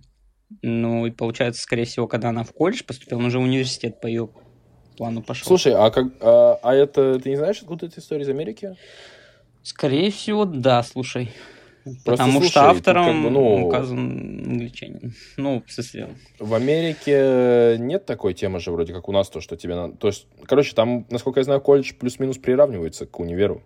[0.62, 4.06] Ну, и получается, скорее всего, когда она в колледж поступила, он уже в университет по
[4.06, 4.28] ее
[4.96, 5.46] плану пошел.
[5.46, 8.76] Слушай, а, как, а, а это, ты не знаешь, откуда эта история из Америки?
[9.62, 11.30] Скорее всего, да, слушай.
[11.87, 13.99] Просто Потому слушай, что тут автором как бы, ну- указан
[14.44, 15.14] англичанин.
[15.37, 16.09] Ну, в смысле,
[16.40, 19.96] В Америке нет такой темы же вроде как у нас, то, что тебе надо...
[19.96, 23.62] То есть, короче, там, насколько я знаю, колледж плюс-минус приравнивается к универу.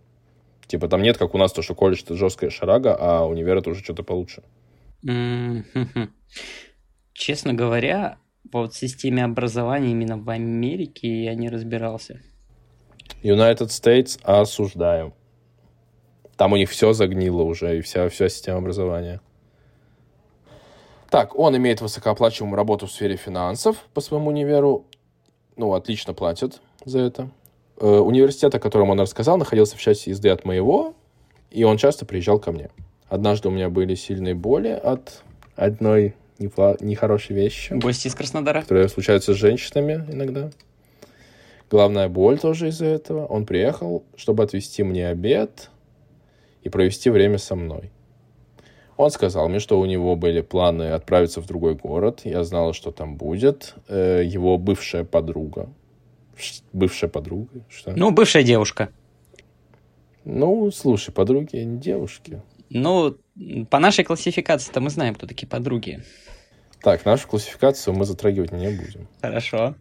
[0.66, 3.70] Типа там нет, как у нас, то, что колледж это жесткая шарага, а универ это
[3.70, 4.42] уже что-то получше.
[7.14, 8.18] Честно говоря,
[8.52, 12.20] вот в системе образования именно в Америке я не разбирался.
[13.22, 15.14] United States осуждаю.
[16.36, 19.20] Там у них все загнило уже, и вся, вся система образования.
[21.10, 24.86] Так, он имеет высокооплачиваемую работу в сфере финансов по своему универу.
[25.56, 27.30] Ну, отлично платят за это.
[27.78, 30.94] Э, университет, о котором он рассказал, находился в части езды от моего,
[31.50, 32.70] и он часто приезжал ко мне.
[33.08, 35.22] Однажды у меня были сильные боли от
[35.56, 38.62] одной непла- нехорошей вещи Гости из Краснодара?
[38.62, 40.50] которые случаются с женщинами иногда.
[41.70, 43.26] Главная боль тоже из-за этого.
[43.26, 45.70] Он приехал, чтобы отвезти мне обед
[46.62, 47.90] и провести время со мной.
[48.96, 52.20] Он сказал мне, что у него были планы отправиться в другой город.
[52.24, 53.74] Я знала, что там будет.
[53.88, 55.70] Э, Его бывшая подруга.
[56.72, 57.64] Бывшая подруга?
[57.68, 57.92] Что?
[57.96, 58.90] Ну, бывшая девушка.
[60.24, 62.42] Ну, слушай, подруги не девушки.
[62.68, 63.16] Ну,
[63.70, 66.02] по нашей классификации-то мы знаем, кто такие подруги.
[66.82, 69.08] Так, нашу классификацию мы затрагивать не будем.
[69.20, 69.76] Хорошо.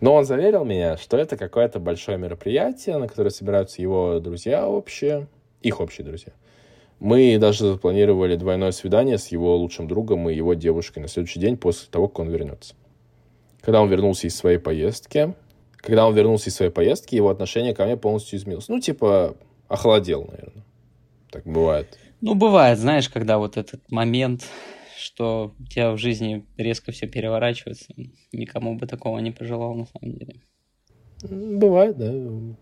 [0.00, 5.28] Но он заверил меня, что это какое-то большое мероприятие, на которое собираются его друзья общие,
[5.62, 6.32] их общие друзья.
[6.98, 11.56] Мы даже запланировали двойное свидание с его лучшим другом и его девушкой на следующий день
[11.56, 12.74] после того, как он вернется.
[13.60, 15.34] Когда он вернулся из своей поездки,
[15.76, 18.68] когда он вернулся из своей поездки, его отношение ко мне полностью изменилось.
[18.68, 19.36] Ну, типа,
[19.68, 20.64] охладел, наверное.
[21.30, 21.98] Так бывает.
[22.20, 24.44] Ну, бывает, знаешь, когда вот этот момент,
[24.96, 27.92] что у тебя в жизни резко все переворачивается,
[28.32, 30.40] никому бы такого не пожелал на самом деле.
[31.22, 32.12] Бывает, да,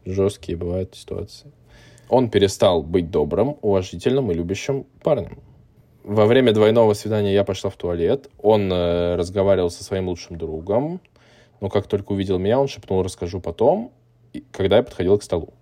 [0.04, 1.52] жесткие бывают ситуации.
[2.08, 5.40] Он перестал быть добрым, уважительным и любящим парнем.
[6.04, 8.28] Во время двойного свидания я пошла в туалет.
[8.38, 11.00] Он э, разговаривал со своим лучшим другом.
[11.60, 13.90] Но как только увидел меня, он шепнул «расскажу потом»,
[14.52, 15.54] когда я подходил к столу.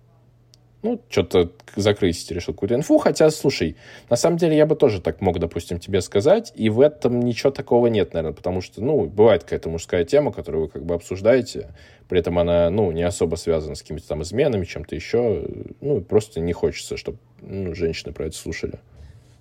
[0.83, 2.97] Ну, что-то закрыть решил какую-то инфу.
[2.97, 3.77] Хотя, слушай,
[4.09, 6.51] на самом деле я бы тоже так мог, допустим, тебе сказать.
[6.55, 8.35] И в этом ничего такого нет, наверное.
[8.35, 11.73] Потому что, ну, бывает какая-то мужская тема, которую вы как бы обсуждаете.
[12.09, 15.47] При этом она, ну, не особо связана с какими-то там изменами, чем-то еще.
[15.79, 18.79] Ну, просто не хочется, чтобы ну, женщины про это слушали.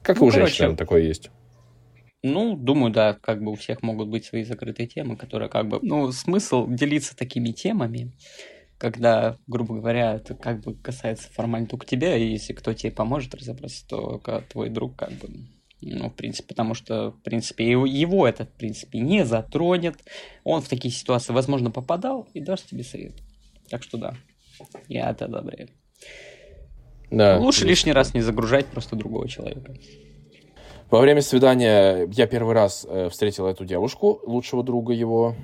[0.02, 1.30] Как и Ну, у женщин, короче, наверное, такое есть.
[2.22, 5.80] Ну, думаю, да, как бы у всех могут быть свои закрытые темы, которые как бы...
[5.82, 8.12] Ну, смысл делиться такими темами,
[8.82, 13.32] когда, грубо говоря, это как бы касается формально только тебя, и если кто тебе поможет
[13.32, 15.28] разобраться, то твой друг как бы...
[15.80, 19.98] Ну, в принципе, потому что, в принципе, его, его это, в принципе, не затронет.
[20.42, 23.12] Он в такие ситуации, возможно, попадал и даст тебе совет.
[23.68, 24.16] Так что да,
[24.88, 25.68] я это одобряю.
[27.12, 27.38] Да.
[27.38, 29.76] Лучше лишний раз не загружать просто другого человека.
[30.90, 35.36] Во время свидания я первый раз э, встретил эту девушку, лучшего друга его,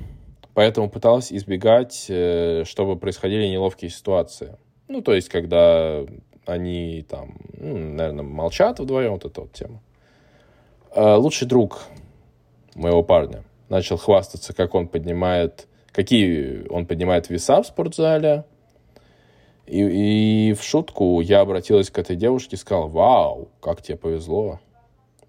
[0.54, 4.56] поэтому пыталась избегать, э, чтобы происходили неловкие ситуации.
[4.88, 6.04] Ну, то есть, когда
[6.46, 9.80] они там, наверное, молчат вдвоем, вот эта вот тема.
[10.90, 11.82] А лучший друг
[12.74, 18.44] моего парня начал хвастаться, как он поднимает, какие он поднимает веса в спортзале.
[19.66, 24.60] И, и в шутку я обратилась к этой девушке и сказал, вау, как тебе повезло.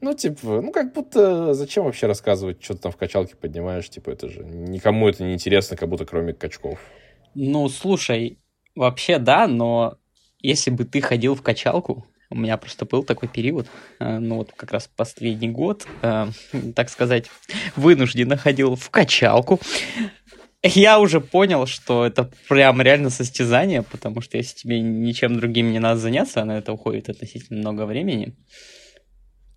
[0.02, 4.12] Ну, типа, ну, как будто зачем вообще рассказывать, что ты там в качалке поднимаешь, типа,
[4.12, 6.80] это же никому это не интересно, как будто кроме качков.
[7.36, 8.40] Ну, слушай,
[8.76, 9.98] вообще да, но
[10.42, 13.68] если бы ты ходил в качалку, у меня просто был такой период,
[14.00, 16.28] э, ну вот как раз последний год, э,
[16.76, 17.26] так сказать,
[17.76, 19.60] вынужденно ходил в качалку.
[20.62, 25.80] Я уже понял, что это прям реально состязание, потому что если тебе ничем другим не
[25.80, 28.36] надо заняться, на это уходит относительно много времени,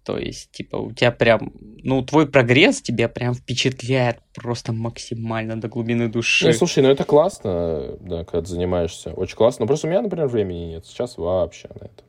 [0.05, 1.53] то есть, типа, у тебя прям,
[1.85, 6.47] ну, твой прогресс тебя прям впечатляет просто максимально до глубины души.
[6.47, 9.13] Ну, слушай, ну это классно, да, когда ты занимаешься.
[9.13, 9.63] Очень классно.
[9.63, 10.87] Но просто у меня, например, времени нет.
[10.87, 12.03] Сейчас вообще на это.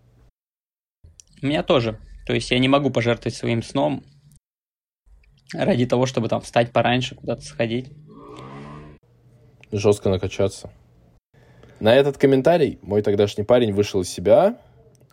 [1.41, 1.99] У меня тоже.
[2.25, 4.03] То есть я не могу пожертвовать своим сном
[5.53, 7.91] ради того, чтобы там встать пораньше, куда-то сходить.
[9.71, 10.71] Жестко накачаться.
[11.79, 14.57] На этот комментарий мой тогдашний парень вышел из себя.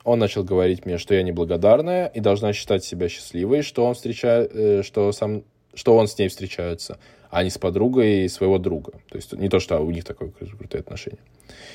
[0.05, 4.51] Он начал говорить мне, что я неблагодарная и должна считать себя счастливой, что он встречает,
[4.55, 6.99] э, что сам, что он с ней встречается,
[7.31, 8.93] а не с подругой своего друга.
[9.11, 11.21] То есть не то, что у них такое кру- крутое отношение.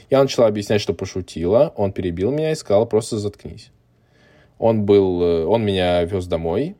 [0.09, 1.71] Я начала объяснять, что пошутила.
[1.75, 3.71] Он перебил меня и сказал, просто заткнись.
[4.57, 6.75] Он был, э, он меня вез домой.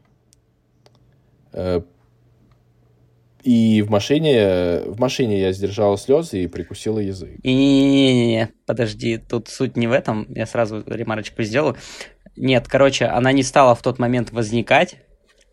[3.46, 7.30] И в машине, в машине я сдержала слезы и прикусила язык.
[7.44, 11.76] И не-не-не, подожди, тут суть не в этом, я сразу ремарочку сделаю.
[12.36, 14.96] Нет, короче, она не стала в тот момент возникать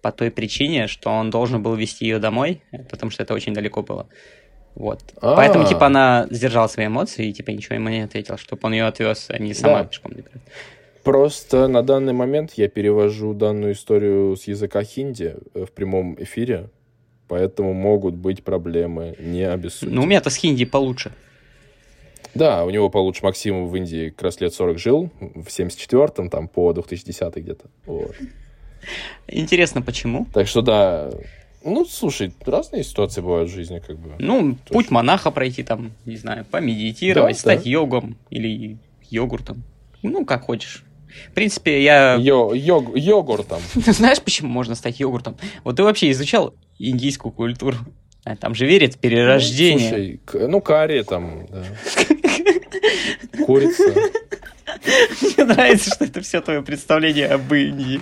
[0.01, 3.83] по той причине, что он должен был вести ее домой, потому что это очень далеко
[3.83, 4.09] было.
[4.75, 5.03] Вот.
[5.21, 5.37] А-а-а.
[5.37, 8.85] Поэтому, типа, она сдержала свои эмоции и, типа, ничего ему не ответил, чтобы он ее
[8.85, 9.85] отвез, а не сама да.
[9.85, 10.41] пешком добирать.
[11.05, 16.71] Просто на данный момент я перевожу данную историю с языка хинди в прямом эфире,
[17.29, 19.95] поэтому могут быть проблемы, не обессудьте.
[19.95, 21.13] Ну, у меня-то с хинди получше.
[22.35, 23.25] Да, у него получше.
[23.25, 27.67] Максим в Индии как раз лет 40 жил, в 74-м, там, по 2010 где-то.
[27.85, 28.15] Вот.
[29.29, 30.27] Интересно, почему?
[30.33, 31.11] Так что да,
[31.65, 34.15] ну, слушай, разные ситуации бывают в жизни, как бы.
[34.19, 34.73] Ну, Точно.
[34.73, 37.71] путь монаха пройти, там, не знаю, помедитировать, да, стать да.
[37.71, 38.79] йогом или
[39.11, 39.63] йогуртом.
[40.03, 40.85] Ну, как хочешь.
[41.31, 42.15] В принципе, я...
[42.15, 43.63] Йо йог йогуртом.
[43.75, 45.37] Знаешь, почему можно стать йогуртом?
[45.65, 47.77] Вот ты вообще изучал индийскую культуру?
[48.25, 49.91] А там же верят в перерождение.
[49.91, 51.65] Ну, слушай, ну, карри там, да.
[53.47, 53.95] Курица.
[55.21, 58.01] Мне нравится, что это все твое представление об Индии.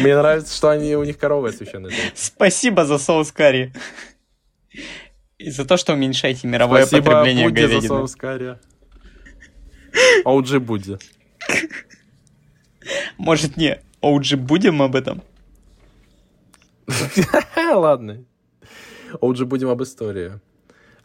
[0.00, 1.92] Мне нравится, что они, у них коровы священная.
[2.14, 3.72] Спасибо за соус карри.
[5.38, 7.82] И за то, что уменьшаете мировое Спасибо потребление Будде говядины.
[7.82, 8.58] за соус карри.
[10.24, 10.98] OG Будди.
[13.18, 15.22] Может, не OG будем об этом?
[17.56, 18.24] Ладно.
[19.12, 20.40] OG будем об истории.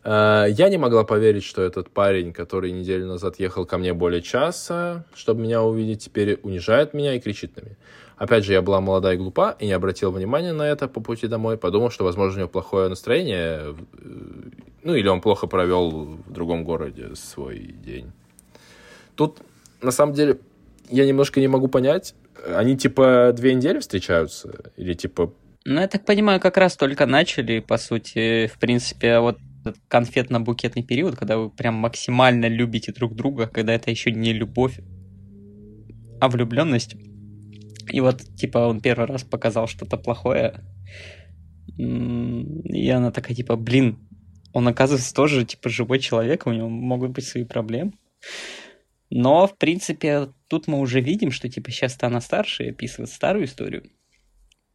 [0.03, 4.21] Э, я не могла поверить, что этот парень, который неделю назад ехал ко мне более
[4.21, 7.75] часа, чтобы меня увидеть, теперь унижает меня и кричит на меня.
[8.17, 11.27] Опять же, я была молода и глупа, и не обратила внимания на это по пути
[11.27, 11.57] домой.
[11.57, 13.75] Подумал, что, возможно, у него плохое настроение,
[14.83, 18.11] ну, или он плохо провел в другом городе свой день.
[19.15, 19.39] Тут,
[19.81, 20.39] на самом деле,
[20.89, 22.15] я немножко не могу понять.
[22.55, 24.71] Они, типа, две недели встречаются?
[24.77, 25.33] Или, типа...
[25.65, 28.47] Ну, я так понимаю, как раз только начали, по сути.
[28.47, 29.39] В принципе, вот
[29.89, 34.79] конфетно-букетный период, когда вы прям максимально любите друг друга, когда это еще не любовь,
[36.21, 36.95] а влюбленность.
[37.91, 40.63] И вот, типа, он первый раз показал что-то плохое,
[41.77, 43.97] и она такая, типа, блин,
[44.53, 47.93] он, оказывается, тоже, типа, живой человек, у него могут быть свои проблемы.
[49.09, 53.45] Но, в принципе, тут мы уже видим, что, типа, сейчас-то она старше и описывает старую
[53.45, 53.89] историю.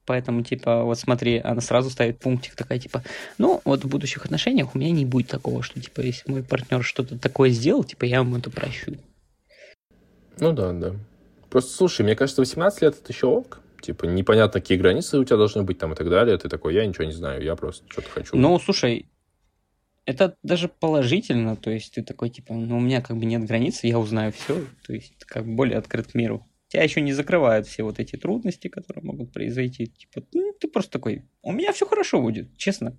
[0.06, 3.04] Поэтому, типа, вот смотри, она сразу ставит пунктик такая, типа,
[3.38, 6.82] ну, вот в будущих отношениях у меня не будет такого, что, типа, если мой партнер
[6.82, 8.96] что-то такое сделал, типа, я ему это прощу.
[10.38, 10.96] Ну да, да.
[11.50, 13.60] Просто, слушай, мне кажется, 18 лет это еще ок.
[13.80, 16.36] Типа, непонятно, какие границы у тебя должны быть там и так далее.
[16.38, 18.36] Ты такой, я ничего не знаю, я просто что-то хочу.
[18.36, 19.06] Ну, слушай,
[20.06, 23.84] это даже положительно, то есть ты такой, типа, ну, у меня как бы нет границ,
[23.84, 27.82] я узнаю все, то есть как более открыт к миру тебя еще не закрывают все
[27.82, 29.86] вот эти трудности, которые могут произойти.
[29.86, 32.96] Типа, ну, ты просто такой, у меня все хорошо будет, честно.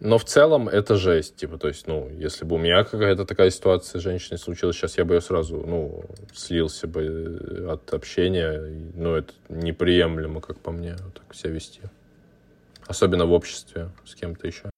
[0.00, 3.50] Но в целом это жесть, типа, то есть, ну, если бы у меня какая-то такая
[3.50, 6.02] ситуация с женщиной случилась, сейчас я бы ее сразу, ну,
[6.32, 8.58] слился бы от общения,
[8.94, 11.82] ну, это неприемлемо, как по мне, вот так себя вести.
[12.86, 14.70] Особенно в обществе с кем-то еще.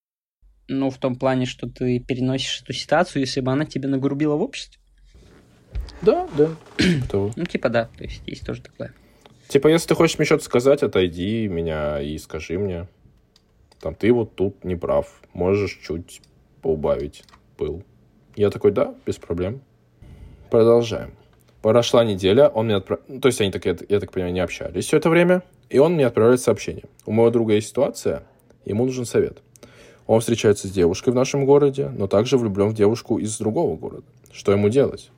[0.72, 4.42] Ну, в том плане, что ты переносишь эту ситуацию, если бы она тебе нагрубила в
[4.42, 4.80] обществе.
[6.00, 6.48] Да, да.
[7.12, 8.94] ну, типа, да, то есть есть тоже такое.
[9.48, 12.88] Типа, если ты хочешь мне что-то сказать, отойди меня и скажи мне.
[13.80, 15.20] Там, ты вот тут не прав.
[15.35, 16.22] Можешь чуть
[16.62, 17.24] поубавить
[17.58, 17.82] пыл.
[18.35, 19.61] Я такой, да, без проблем.
[20.50, 21.12] Продолжаем.
[21.61, 23.00] Прошла неделя, он мне отправ...
[23.08, 25.42] Ну, то есть они, так, я, я так понимаю, не общались все это время.
[25.68, 26.85] И он мне отправляет сообщение.
[27.04, 28.24] У моего друга есть ситуация,
[28.64, 29.42] ему нужен совет.
[30.06, 34.04] Он встречается с девушкой в нашем городе, но также влюблен в девушку из другого города.
[34.32, 35.10] Что ему делать?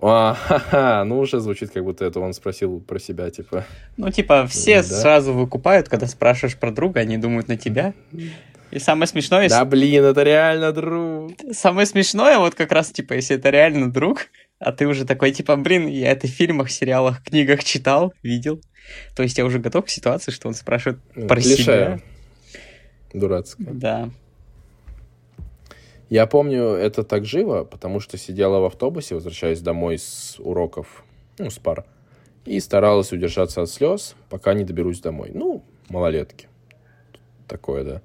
[0.00, 3.64] А, ха-ха, ну уже звучит, как будто это он спросил про себя, типа.
[3.96, 4.82] Ну, типа, все да.
[4.82, 7.94] сразу выкупают, когда спрашиваешь про друга, они думают на тебя.
[8.70, 9.48] И самое смешное...
[9.48, 11.32] Да, блин, это реально друг.
[11.52, 14.26] Самое смешное, вот как раз, типа, если это реально друг,
[14.60, 18.60] а ты уже такой, типа, блин, я это в фильмах, сериалах, книгах читал, видел.
[19.16, 21.62] То есть я уже готов к ситуации, что он спрашивает про Клише.
[21.62, 22.00] себя.
[23.12, 23.68] Дурацкая.
[23.72, 24.10] Да.
[26.10, 31.04] Я помню это так живо, потому что сидела в автобусе, возвращаясь домой с уроков,
[31.38, 31.84] ну, с пар,
[32.46, 35.30] и старалась удержаться от слез, пока не доберусь домой.
[35.34, 36.48] Ну, малолетки.
[37.46, 38.02] Такое, да.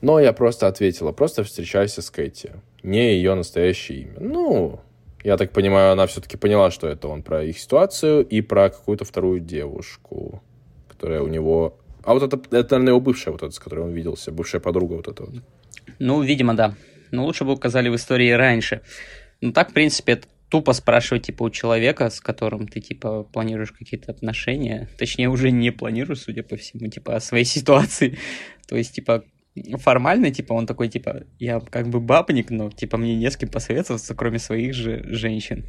[0.00, 2.52] Но я просто ответила, просто встречайся с Кэти.
[2.82, 4.16] Не ее настоящее имя.
[4.20, 4.80] Ну,
[5.22, 9.04] я так понимаю, она все-таки поняла, что это он про их ситуацию и про какую-то
[9.04, 10.42] вторую девушку,
[10.88, 11.76] которая у него...
[12.08, 14.94] А вот это, это наверное, его бывшая, вот эта, с которой он виделся, бывшая подруга
[14.94, 15.34] вот эта вот.
[15.98, 16.74] Ну, видимо, да
[17.10, 18.82] но лучше бы указали в истории раньше.
[19.40, 23.72] Ну так, в принципе, это тупо спрашивать, типа, у человека, с которым ты, типа, планируешь
[23.72, 28.18] какие-то отношения, точнее, уже не планируешь, судя по всему, типа, о своей ситуации.
[28.66, 29.24] То есть, типа,
[29.76, 33.48] формально, типа, он такой, типа, я как бы бабник, но, типа, мне не с кем
[33.48, 35.66] посоветоваться, кроме своих же женщин.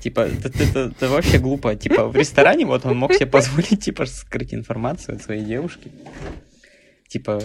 [0.00, 1.74] Типа, это, это, это вообще глупо.
[1.74, 5.90] Типа, в ресторане вот он мог себе позволить, типа, скрыть информацию от своей девушки.
[7.08, 7.40] Типа,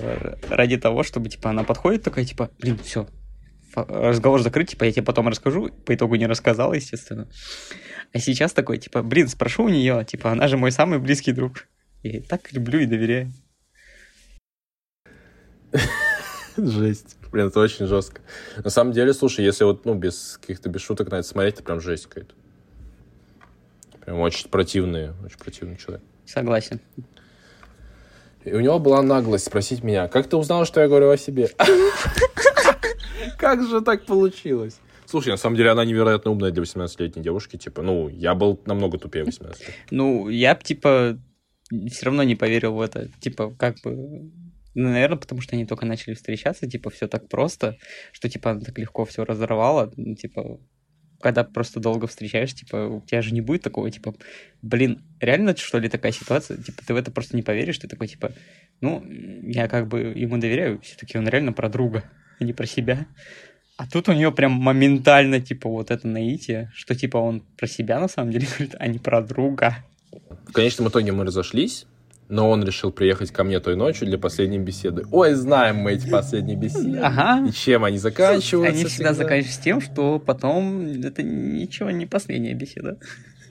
[0.49, 3.07] ради того, чтобы, типа, она подходит такая, типа, блин, все,
[3.75, 7.27] разговор закрыть, типа, я тебе потом расскажу, по итогу не рассказала, естественно.
[8.13, 11.67] А сейчас такой, типа, блин, спрошу у нее, типа, она же мой самый близкий друг.
[12.03, 13.31] Я так люблю и доверяю.
[16.57, 17.17] Жесть.
[17.31, 18.21] Блин, это очень жестко.
[18.63, 21.63] На самом деле, слушай, если вот, ну, без каких-то без шуток на это смотреть, это
[21.63, 22.33] прям жесть какая-то.
[24.03, 26.03] Прям очень противный, очень противный человек.
[26.25, 26.81] Согласен.
[28.43, 31.49] И у него была наглость спросить меня, как ты узнал, что я говорю о себе?
[33.37, 34.79] Как же так получилось?
[35.05, 37.57] Слушай, на самом деле она невероятно умная для 18-летней девушки.
[37.57, 39.75] Типа, ну, я был намного тупее 18 лет.
[39.91, 41.19] Ну, я бы, типа,
[41.89, 43.09] все равно не поверил в это.
[43.19, 44.31] Типа, как бы...
[44.73, 47.77] Ну, наверное, потому что они только начали встречаться, типа, все так просто,
[48.13, 49.91] что, типа, она так легко все разорвала.
[49.97, 50.59] Ну, типа,
[51.21, 54.15] когда просто долго встречаешь, типа, у тебя же не будет такого, типа,
[54.61, 56.57] блин, реально, что ли, такая ситуация?
[56.57, 58.31] Типа, ты в это просто не поверишь, ты такой, типа,
[58.81, 62.03] ну, я как бы ему доверяю, все-таки он реально про друга,
[62.39, 63.05] а не про себя.
[63.77, 67.99] А тут у нее прям моментально, типа, вот это наитие, что, типа, он про себя
[67.99, 69.77] на самом деле говорит, а не про друга.
[70.47, 71.85] В конечном итоге мы разошлись,
[72.31, 75.03] но он решил приехать ко мне той ночью для последней беседы.
[75.11, 76.97] Ой, знаем мы эти последние беседы.
[76.99, 77.45] Ага.
[77.47, 78.73] И чем они заканчиваются.
[78.73, 82.97] Они всегда, всегда заканчиваются тем, что потом это ничего не последняя беседа.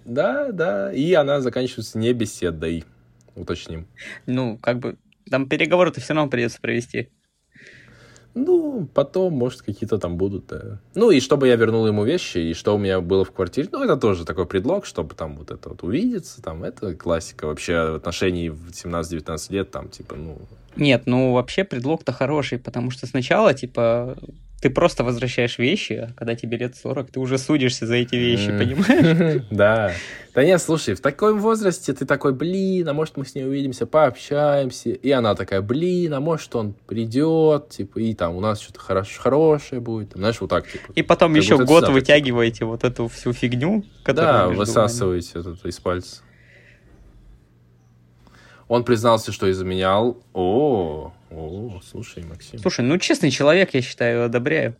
[0.07, 0.93] Да, да.
[0.95, 2.85] И она заканчивается не беседой.
[3.37, 3.87] Уточним.
[4.24, 4.97] Ну, как бы
[5.31, 7.11] там переговоры-то все равно придется провести.
[8.35, 10.81] Ну, потом, может, какие-то там будут, да.
[10.95, 13.68] Ну, и чтобы я вернул ему вещи, и что у меня было в квартире.
[13.72, 17.97] Ну, это тоже такой предлог, чтобы там вот это вот увидеться, там, это классика вообще
[17.97, 20.39] отношений в 17-19 лет, там, типа, ну...
[20.77, 24.16] Нет, ну, вообще предлог-то хороший, потому что сначала, типа,
[24.61, 28.49] ты просто возвращаешь вещи, а когда тебе лет 40, ты уже судишься за эти вещи,
[28.49, 29.43] понимаешь?
[29.51, 29.93] Да.
[30.35, 33.87] Да нет, слушай, в таком возрасте ты такой, блин, а может мы с ней увидимся,
[33.87, 34.91] пообщаемся.
[34.91, 39.16] И она такая, блин, а может он придет, типа, и там у нас что-то хорош,
[39.18, 40.12] хорошее будет.
[40.12, 40.93] Знаешь, вот так, типа.
[40.95, 46.23] И потом еще год вытягиваете вот эту всю фигню, которая Да, высасываете это из пальца.
[48.71, 50.23] Он признался, что изменял.
[50.33, 52.61] О, о, слушай, Максим.
[52.61, 54.77] Слушай, ну честный человек, я считаю, одобряю.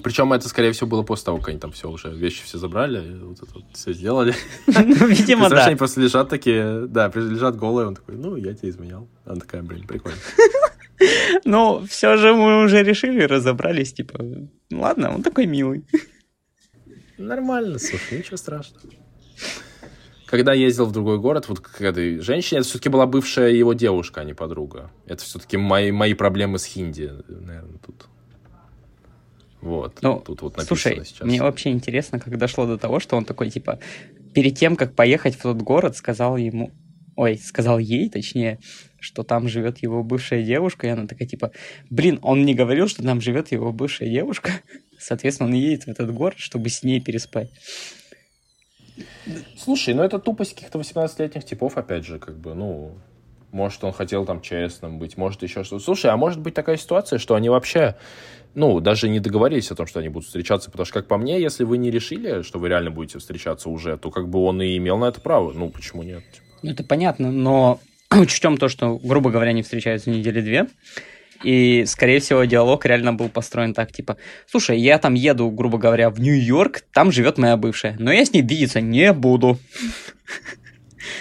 [0.00, 3.18] Причем это, скорее всего, было после того, как они там все уже, вещи все забрали,
[3.18, 4.32] вот это вот все сделали.
[4.68, 5.64] Ну, видимо, да.
[5.64, 9.08] они просто лежат такие, да, лежат голые, он такой, ну, я тебя изменял.
[9.24, 10.18] Она такая, блин, прикольно.
[11.44, 14.24] Ну, все же мы уже решили, разобрались, типа,
[14.70, 15.84] ладно, он такой милый.
[17.18, 18.82] Нормально, слушай, ничего страшного
[20.34, 24.22] когда ездил в другой город, вот к этой женщине, это все-таки была бывшая его девушка,
[24.22, 24.90] а не подруга.
[25.06, 28.06] Это все-таки мои, мои проблемы с хинди, наверное, тут.
[29.60, 31.20] Вот, ну, тут вот написано слушай, сейчас.
[31.20, 33.78] мне вообще интересно, как дошло до того, что он такой, типа,
[34.34, 36.72] перед тем, как поехать в тот город, сказал ему,
[37.14, 38.58] ой, сказал ей, точнее,
[38.98, 41.52] что там живет его бывшая девушка, и она такая, типа,
[41.90, 44.50] блин, он не говорил, что там живет его бывшая девушка,
[44.98, 47.50] соответственно, он едет в этот город, чтобы с ней переспать.
[49.56, 52.92] Слушай, ну это тупость каких-то 18-летних типов, опять же, как бы, ну,
[53.54, 55.82] может, он хотел там честным быть, может, еще что-то.
[55.84, 57.94] Слушай, а может быть такая ситуация, что они вообще,
[58.54, 61.40] ну, даже не договорились о том, что они будут встречаться, потому что, как по мне,
[61.40, 64.76] если вы не решили, что вы реально будете встречаться уже, то как бы он и
[64.76, 65.52] имел на это право.
[65.52, 66.24] Ну, почему нет?
[66.62, 70.66] Ну, это понятно, но учтем то, что, грубо говоря, они встречаются недели две,
[71.44, 74.16] и, скорее всего, диалог реально был построен так, типа,
[74.50, 78.32] слушай, я там еду, грубо говоря, в Нью-Йорк, там живет моя бывшая, но я с
[78.32, 79.58] ней видеться не буду.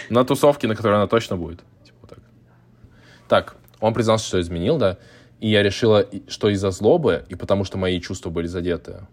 [0.10, 1.60] На тусовке, на которой она точно будет.
[1.84, 2.20] Типа так.
[3.28, 4.98] так, он признался, что изменил, да,
[5.42, 9.08] и я решила, что из-за злобы, и потому что мои чувства были задеты,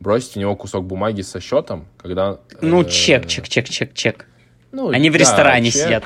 [0.00, 2.40] бросить у него кусок бумаги со счетом, когда...
[2.60, 4.26] Ну, э, чек, чек, чек, чек, чек.
[4.72, 6.04] Ну, Они в ресторане сидят.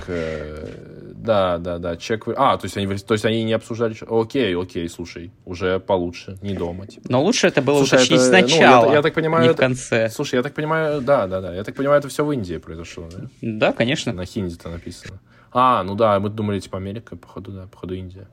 [1.26, 2.28] Э, да, да, да, чек...
[2.36, 3.96] А, то есть они, то есть они не обсуждали...
[4.08, 6.86] Окей, окей, слушай, уже получше, не дома.
[6.86, 7.06] Типа.
[7.10, 9.56] Но лучше это было слушай, уточнить это, сначала, ну, я, я так понимаю, не в
[9.56, 10.08] конце.
[10.10, 13.08] Слушай, я так понимаю, да, да, да, я так понимаю, это все в Индии произошло,
[13.10, 13.28] да?
[13.40, 14.12] Да, конечно.
[14.12, 15.18] На хинди-то написано.
[15.52, 18.28] А, ну да, мы думали, типа, Америка, походу, да, походу, Индия.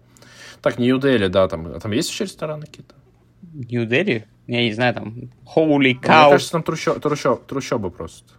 [0.61, 2.95] Так, Нью-Дели, да, там, а там есть еще рестораны какие-то?
[3.53, 4.27] Нью-Дели?
[4.47, 6.07] Я не знаю, там, Holy Cow.
[6.07, 8.33] Ну, мне кажется, там трущоб, трущоб, трущобы просто.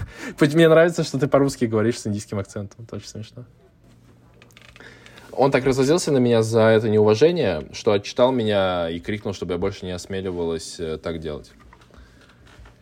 [0.40, 2.84] Мне нравится, что ты по-русски говоришь с индийским акцентом.
[2.84, 3.44] Это очень смешно.
[5.32, 9.58] Он так разозлился на меня за это неуважение, что отчитал меня и крикнул, чтобы я
[9.58, 11.52] больше не осмеливалась э, так делать.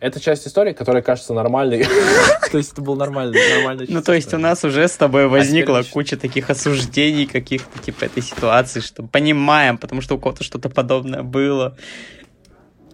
[0.01, 1.85] Это часть истории, которая кажется нормальной.
[2.51, 3.85] То есть это был нормальный, нормальный.
[3.87, 8.23] Ну, то есть у нас уже с тобой возникла куча таких осуждений каких-то, типа, этой
[8.23, 11.77] ситуации, что понимаем, потому что у кого-то что-то подобное было.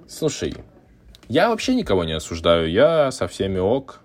[0.08, 0.56] Слушай,
[1.30, 4.02] я вообще никого не осуждаю, я со всеми ок,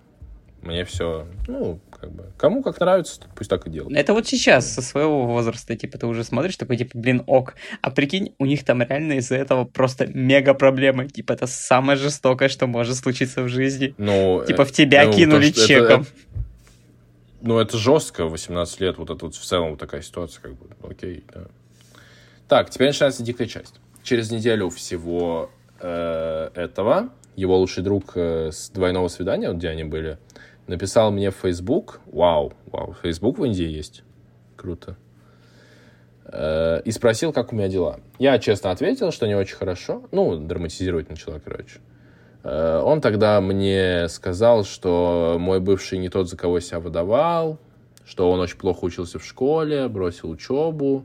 [0.62, 3.96] мне все, ну, как бы, кому как нравится, пусть так и делают.
[3.96, 7.54] Это вот сейчас, со своего возраста, типа, ты уже смотришь, такой, типа, блин, ок.
[7.80, 11.08] А прикинь, у них там реально из-за этого просто мега проблемы.
[11.08, 13.94] Типа, это самое жестокое, что может случиться в жизни.
[13.98, 16.02] Ну, типа, в тебя ну, кинули то, чеком.
[16.02, 16.28] Это, это,
[17.42, 20.66] ну, это жестко, 18 лет, вот это вот в целом вот такая ситуация, как бы,
[20.88, 21.46] окей, да.
[22.48, 23.74] Так, теперь начинается дикая часть.
[24.04, 25.50] Через неделю всего
[25.80, 30.18] э, этого его лучший друг э, с двойного свидания, вот где они были,
[30.66, 34.04] написал мне в Facebook, вау, вау, Facebook в Индии есть,
[34.56, 34.96] круто,
[36.26, 38.00] э, и спросил, как у меня дела.
[38.18, 41.80] Я честно ответил, что не очень хорошо, ну, драматизировать начала, короче.
[42.44, 47.58] Э, он тогда мне сказал, что мой бывший не тот, за кого себя выдавал,
[48.04, 51.04] что он очень плохо учился в школе, бросил учебу,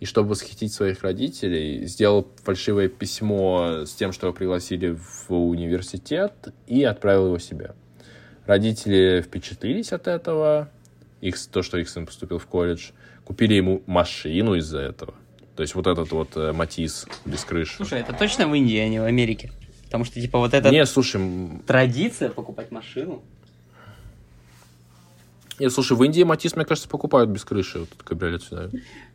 [0.00, 6.32] и чтобы восхитить своих родителей, сделал фальшивое письмо с тем, что его пригласили в университет,
[6.66, 7.72] и отправил его себе.
[8.46, 10.68] Родители впечатлились от этого,
[11.20, 12.90] их, то, что их сын поступил в колледж,
[13.24, 15.14] купили ему машину из-за этого.
[15.56, 17.76] То есть вот этот вот э, Матис без крыши.
[17.76, 19.52] Слушай, это точно в Индии, а не в Америке?
[19.84, 21.20] Потому что, типа, вот эта не, слушай...
[21.66, 23.22] традиция покупать машину.
[25.60, 27.78] Нет, слушай, в Индии Матис, мне кажется, покупают без крыши.
[27.78, 28.70] Вот этот кабриолет сюда.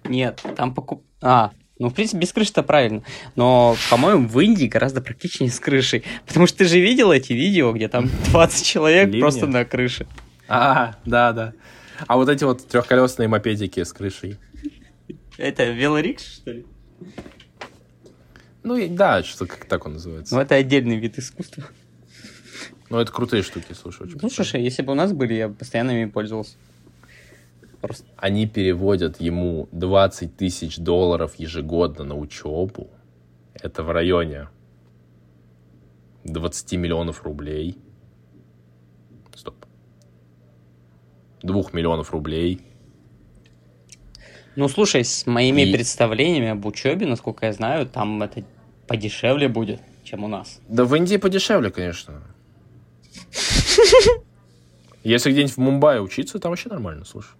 [0.06, 1.04] Нет, там покуп...
[1.22, 3.04] А, ну, в принципе, без крыши-то правильно.
[3.38, 6.04] Но, по-моему, в Индии гораздо практичнее с крышей.
[6.28, 9.22] Потому что ты же видел эти видео, где там 20 человек Ливня.
[9.22, 10.06] просто на крыше.
[10.50, 11.54] А, да, да.
[12.06, 14.38] А вот эти вот трехколесные мопедики с крышей.
[15.38, 16.66] Это велорикш, что ли?
[18.64, 20.36] Ну, да, что как так он называется.
[20.36, 21.64] Ну, это отдельный вид искусства.
[22.90, 24.08] Ну, это крутые штуки, слушай.
[24.08, 26.58] Очень ну, слушай, если бы у нас были, я постоянно ими пользовался.
[27.82, 28.06] Просто.
[28.18, 32.90] Они переводят ему 20 тысяч долларов ежегодно на учебу.
[33.54, 34.50] Это в районе
[36.26, 37.78] 20 миллионов рублей.
[39.36, 39.66] Стоп.
[41.42, 42.62] 2 миллионов рублей.
[44.56, 45.74] Ну, слушай, с моими И...
[45.74, 48.44] представлениями об учебе, насколько я знаю, там это
[48.88, 50.60] подешевле будет, чем у нас.
[50.68, 52.22] Да в Индии подешевле, конечно.
[55.04, 57.39] Если где-нибудь в Мумбаи учиться, там вообще нормально, слушай.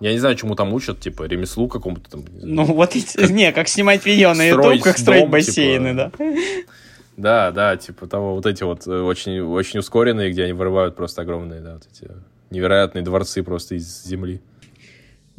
[0.00, 2.24] Я не знаю, чему там учат, типа, ремеслу какому-то там.
[2.40, 3.30] Ну, вот, как...
[3.30, 6.12] не, как снимать видео на YouTube, как строить дом, бассейны, типа...
[6.18, 6.32] да.
[7.16, 11.22] Да, да, типа того, вот эти вот э, очень, очень ускоренные, где они вырывают просто
[11.22, 12.08] огромные, да, вот эти
[12.50, 14.40] невероятные дворцы просто из земли.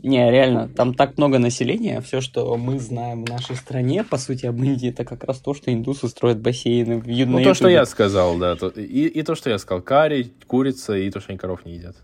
[0.04, 4.46] Не, реально, там так много населения, все, что мы знаем в нашей стране, по сути,
[4.46, 7.86] об Индии, это как раз то, что индусы строят бассейны в Ну, то, что я
[7.86, 11.38] сказал, да, то, и, и то, что я сказал, карри, курица, и то, что они
[11.38, 11.96] коров не едят.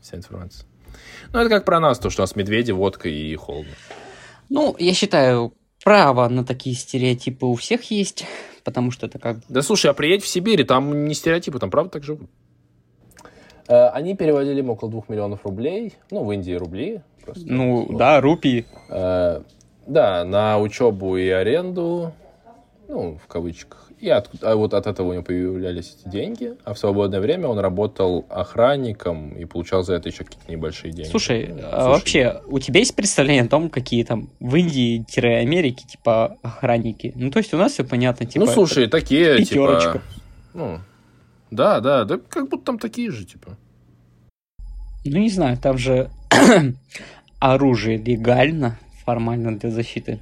[0.00, 0.66] Вся информация.
[1.32, 3.72] Ну, это как про нас, то, что у нас медведи, водка и холодно.
[4.48, 8.24] Ну, я считаю, право на такие стереотипы у всех есть,
[8.64, 9.38] потому что это как...
[9.48, 12.28] Да слушай, а приедь в Сибирь, там не стереотипы, там правда так живут.
[13.68, 17.02] Э, они переводили им около двух миллионов рублей, ну, в Индии рубли.
[17.24, 17.96] Просто, ну, вот.
[17.96, 18.66] да, рупии.
[18.88, 19.42] Э,
[19.86, 22.12] да, на учебу и аренду,
[22.88, 23.89] ну, в кавычках.
[24.00, 27.48] И от, а вот от этого у него появлялись эти деньги, а в свободное время
[27.48, 31.10] он работал охранником и получал за это еще какие-то небольшие деньги.
[31.10, 36.38] Слушай, ну, а вообще, у тебя есть представление о том, какие там в Индии-Америке, типа,
[36.42, 37.12] охранники?
[37.14, 38.46] Ну, то есть у нас все понятно, типа...
[38.46, 39.92] Ну, слушай, такие, пятерочка.
[39.92, 40.04] типа...
[40.54, 40.78] Ну,
[41.50, 43.58] да, да, да, как будто там такие же, типа.
[45.04, 46.10] Ну, не знаю, там же
[47.38, 50.20] оружие легально, формально для защиты.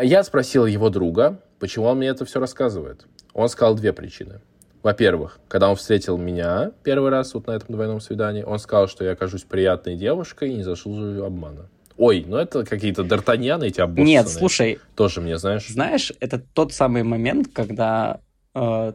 [0.00, 3.06] Я спросил его друга, Почему он мне это все рассказывает?
[3.34, 4.40] Он сказал две причины.
[4.82, 9.04] Во-первых, когда он встретил меня первый раз вот на этом двойном свидании, он сказал, что
[9.04, 11.70] я окажусь приятной девушкой и не заслуживаю обмана.
[11.96, 14.06] Ой, ну это какие-то д'Артаньяны эти обоссанные.
[14.06, 14.80] Нет, слушай.
[14.96, 15.68] Тоже мне, знаешь.
[15.68, 18.18] Знаешь, это тот самый момент, когда,
[18.56, 18.94] э,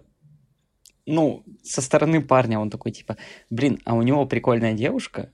[1.06, 3.16] ну, со стороны парня он такой, типа,
[3.50, 5.30] блин, а у него прикольная девушка,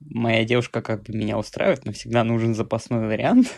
[0.00, 3.48] моя девушка как бы меня устраивает, но всегда нужен запасной вариант.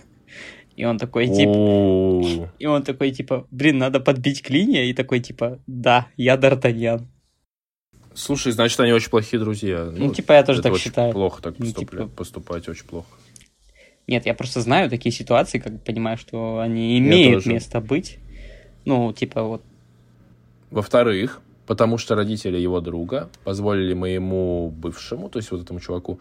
[0.76, 2.50] И он такой, типа...
[2.58, 4.84] И он такой, типа, блин, надо подбить клинья.
[4.84, 7.06] И такой, типа, да, я Д'Артаньян.
[8.14, 9.84] Слушай, значит, они очень плохие друзья.
[9.84, 11.12] Ну, ну типа, я тоже так считаю.
[11.12, 12.08] плохо так ну, типа...
[12.08, 13.06] поступать, очень плохо.
[14.06, 18.18] Нет, я просто знаю такие ситуации, как понимаю, что они имеют место быть.
[18.84, 19.62] Ну, типа, вот.
[20.70, 26.20] Во-вторых, потому что родители его друга позволили моему бывшему, то есть вот этому чуваку,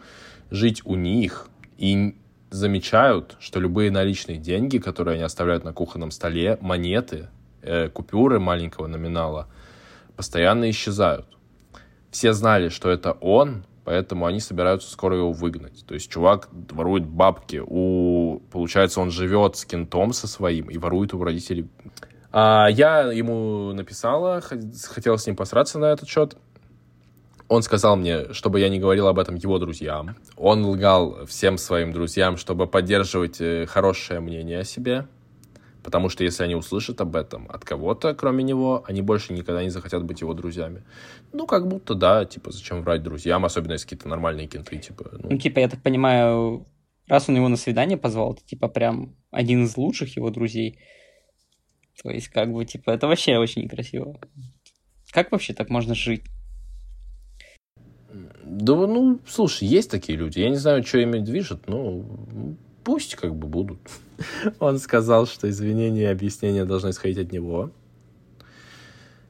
[0.50, 1.48] жить у них
[1.78, 2.14] и
[2.52, 7.28] замечают, что любые наличные деньги, которые они оставляют на кухонном столе, монеты,
[7.62, 9.48] э, купюры маленького номинала,
[10.16, 11.26] постоянно исчезают.
[12.10, 15.84] Все знали, что это он, поэтому они собираются скоро его выгнать.
[15.86, 17.62] То есть чувак ворует бабки.
[17.64, 18.40] У...
[18.50, 21.68] Получается, он живет с кентом со своим и ворует у родителей.
[22.30, 26.36] А я ему написала, хотела с ним посраться на этот счет.
[27.52, 30.16] Он сказал мне, чтобы я не говорил об этом его друзьям.
[30.36, 35.06] Он лгал всем своим друзьям, чтобы поддерживать э, хорошее мнение о себе.
[35.82, 39.68] Потому что если они услышат об этом от кого-то, кроме него, они больше никогда не
[39.68, 40.82] захотят быть его друзьями.
[41.34, 45.10] Ну, как будто, да, типа, зачем врать друзьям, особенно если какие-то нормальные кенты, типа.
[45.12, 45.28] Ну.
[45.32, 46.66] ну, типа, я так понимаю,
[47.06, 50.78] раз он его на свидание позвал, это, типа, прям один из лучших его друзей.
[52.02, 54.18] То есть, как бы, типа, это вообще очень некрасиво.
[55.10, 56.22] Как вообще так можно жить?
[58.52, 60.38] Да, ну, слушай, есть такие люди.
[60.38, 62.04] Я не знаю, что ими движет, но
[62.84, 63.78] пусть как бы будут.
[64.58, 67.70] Он сказал, что извинения и объяснения должны исходить от него.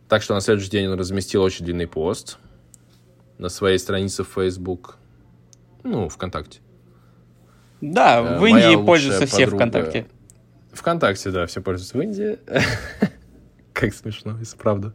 [0.09, 2.39] Так что на следующий день он разместил очень длинный пост
[3.39, 4.97] на своей странице в Facebook.
[5.85, 6.59] Ну, ВКонтакте.
[7.81, 10.07] Да, э, в Индии пользуются все ВКонтакте.
[10.73, 12.39] ВКонтакте, да, все пользуются в Индии.
[13.73, 14.93] Как смешно, если правда.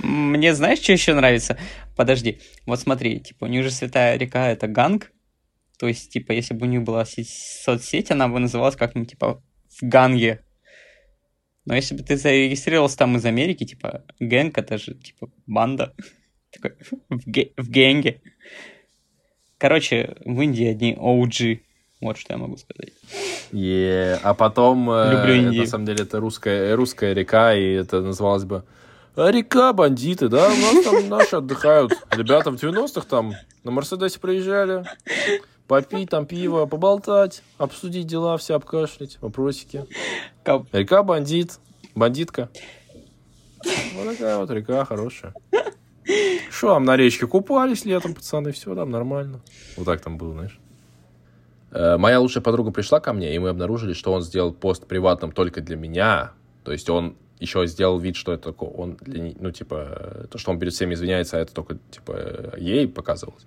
[0.00, 1.58] Мне знаешь, что еще нравится?
[1.96, 5.12] Подожди, вот смотри, типа, у них же Святая река— это Ганг,
[5.78, 9.82] то есть, типа, если бы у них была соцсеть, она бы называлась как-нибудь, типа, в
[9.82, 10.40] Ганге.
[11.66, 15.94] Но если бы ты зарегистрировался там из Америки, типа, гэнг, это же, типа, банда.
[17.08, 18.22] в, ге- в гэнге.
[19.58, 21.60] Короче, в Индии одни OG.
[22.00, 22.92] Вот что я могу сказать.
[23.52, 24.20] Yeah.
[24.22, 25.62] А потом, э, Люблю Индию.
[25.62, 28.64] на самом деле, это русская, русская река, и это называлось бы
[29.16, 30.48] а река бандиты, да?
[30.48, 31.92] У нас там наши отдыхают.
[32.10, 33.32] Ребята в 90-х там
[33.64, 34.84] на Мерседесе приезжали.
[35.66, 39.84] Попить там пиво, поболтать, обсудить дела, все обкашлять, вопросики.
[40.44, 40.66] Кап.
[40.72, 41.58] Река бандит,
[41.94, 42.50] бандитка.
[43.94, 45.34] Вот такая вот река хорошая.
[46.50, 49.40] Что там на речке купались летом, пацаны, все там нормально.
[49.76, 50.60] Вот так там было, знаешь.
[51.72, 55.32] Э, моя лучшая подруга пришла ко мне, и мы обнаружили, что он сделал пост приватным
[55.32, 56.32] только для меня.
[56.62, 60.58] То есть он еще сделал вид, что это он, для, ну, типа, то, что он
[60.58, 63.46] перед всеми извиняется, а это только, типа, ей показывалось.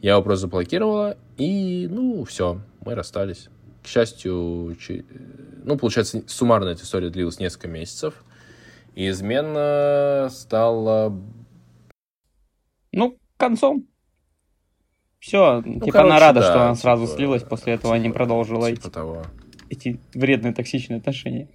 [0.00, 3.48] Я его просто заблокировала, и, ну, все, мы расстались.
[3.82, 5.04] К счастью, чи...
[5.64, 8.24] ну, получается, суммарно эта история длилась несколько месяцев,
[8.94, 11.14] и измена стала...
[12.92, 13.86] Ну, концом.
[15.18, 18.06] Все, ну, типа короче, она рада, да, что она сразу типа, слилась, после этого типа,
[18.06, 19.22] не продолжила типа эти, того.
[19.68, 21.48] эти вредные токсичные отношения.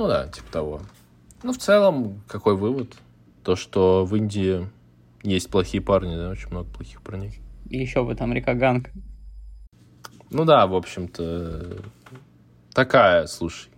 [0.00, 0.80] Ну да, типа того.
[1.42, 2.96] Ну, в целом, какой вывод?
[3.44, 4.66] То, что в Индии
[5.22, 7.38] есть плохие парни, да, очень много плохих парней.
[7.68, 8.88] И еще бы там река Ганг.
[10.30, 11.82] Ну да, в общем-то,
[12.72, 13.68] такая, слушай,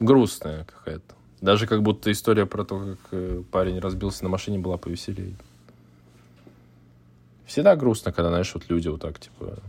[0.00, 1.14] грустная какая-то.
[1.40, 5.34] Даже как будто история про то, как э, парень разбился на машине, была повеселее.
[7.46, 9.60] Всегда грустно, когда, знаешь, вот люди вот так, типа,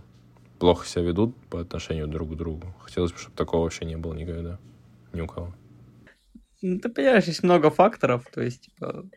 [0.59, 2.75] плохо себя ведут по отношению друг к другу.
[2.81, 4.59] Хотелось бы, чтобы такого вообще не было никогда
[5.13, 5.55] ни у кого.
[6.61, 9.09] Ну, ты понимаешь, есть много факторов, то есть, типа,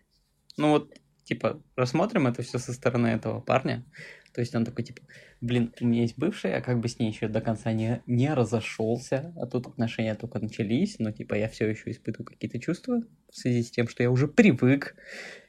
[0.57, 3.85] ну вот, типа, рассмотрим это все со стороны этого парня,
[4.33, 5.03] то есть он такой, типа,
[5.41, 8.33] блин, у меня есть бывшая, я как бы с ней еще до конца не, не
[8.33, 13.37] разошелся, а тут отношения только начались, но, типа, я все еще испытываю какие-то чувства в
[13.37, 14.97] связи с тем, что я уже привык,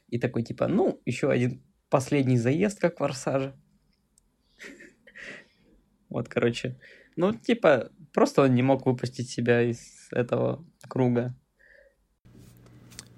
[0.09, 3.55] и такой, типа, ну, еще один последний заезд, как в Форсаже.
[6.09, 6.79] Вот, короче,
[7.15, 9.79] ну, типа, просто он не мог выпустить себя из
[10.11, 11.35] этого круга.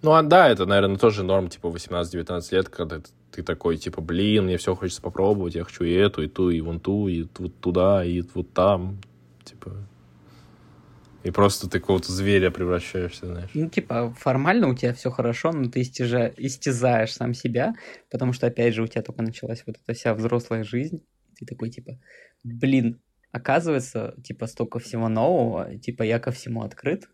[0.01, 4.45] Ну, а да, это, наверное, тоже норм, типа, 18-19 лет, когда ты такой, типа, блин,
[4.45, 7.59] мне все хочется попробовать, я хочу и эту, и ту, и вон ту, и вот
[7.59, 8.99] туда, и вот там,
[9.43, 9.87] типа...
[11.23, 13.49] И просто ты какого-то зверя превращаешься, знаешь.
[13.53, 16.31] Ну, типа, формально у тебя все хорошо, но ты истяза...
[16.37, 17.73] истязаешь сам себя,
[18.09, 21.03] потому что, опять же, у тебя только началась вот эта вся взрослая жизнь.
[21.37, 21.99] Ты такой, типа,
[22.43, 23.01] блин,
[23.31, 27.09] оказывается, типа, столько всего нового, типа, я ко всему открыт.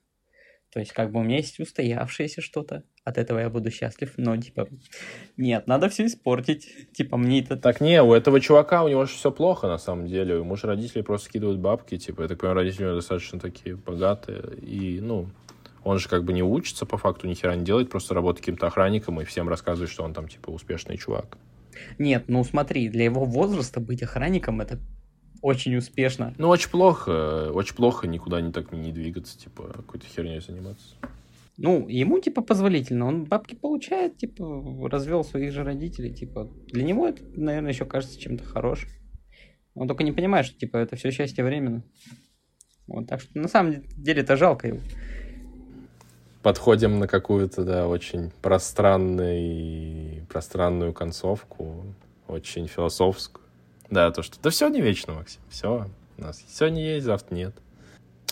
[0.72, 4.36] То есть, как бы у меня есть устоявшееся что-то, от этого я буду счастлив, но,
[4.38, 4.68] типа,
[5.38, 6.92] нет, надо все испортить.
[6.94, 7.58] Типа, мне это...
[7.58, 10.38] Так не, у этого чувака, у него же все плохо, на самом деле.
[10.38, 13.76] Ему же родители просто скидывают бабки, типа, я так понимаю, родители у него достаточно такие
[13.76, 15.30] богатые, и, ну,
[15.84, 18.68] он же как бы не учится, по факту ни хера не делает, просто работает каким-то
[18.68, 21.38] охранником и всем рассказывает, что он там, типа, успешный чувак.
[22.00, 24.80] Нет, ну смотри, для его возраста быть охранником это
[25.44, 26.34] очень успешно.
[26.38, 30.96] Ну, очень плохо, очень плохо никуда не так не двигаться, типа, какой-то херней заниматься.
[31.58, 33.06] Ну, ему, типа, позволительно.
[33.06, 36.14] Он бабки получает, типа, развел своих же родителей.
[36.14, 38.90] Типа, для него это, наверное, еще кажется чем-то хорошим.
[39.76, 41.84] Он только не понимает, что, типа, это все счастье временно.
[42.88, 44.80] Вот, так что, на самом деле, это жалко его.
[46.42, 51.94] Подходим на какую-то, да, очень пространную, пространную концовку,
[52.30, 53.43] очень философскую.
[53.94, 54.42] Да, то, что...
[54.42, 55.88] Да все не вечно, Максим, все.
[56.18, 57.54] У нас сегодня есть, завтра нет.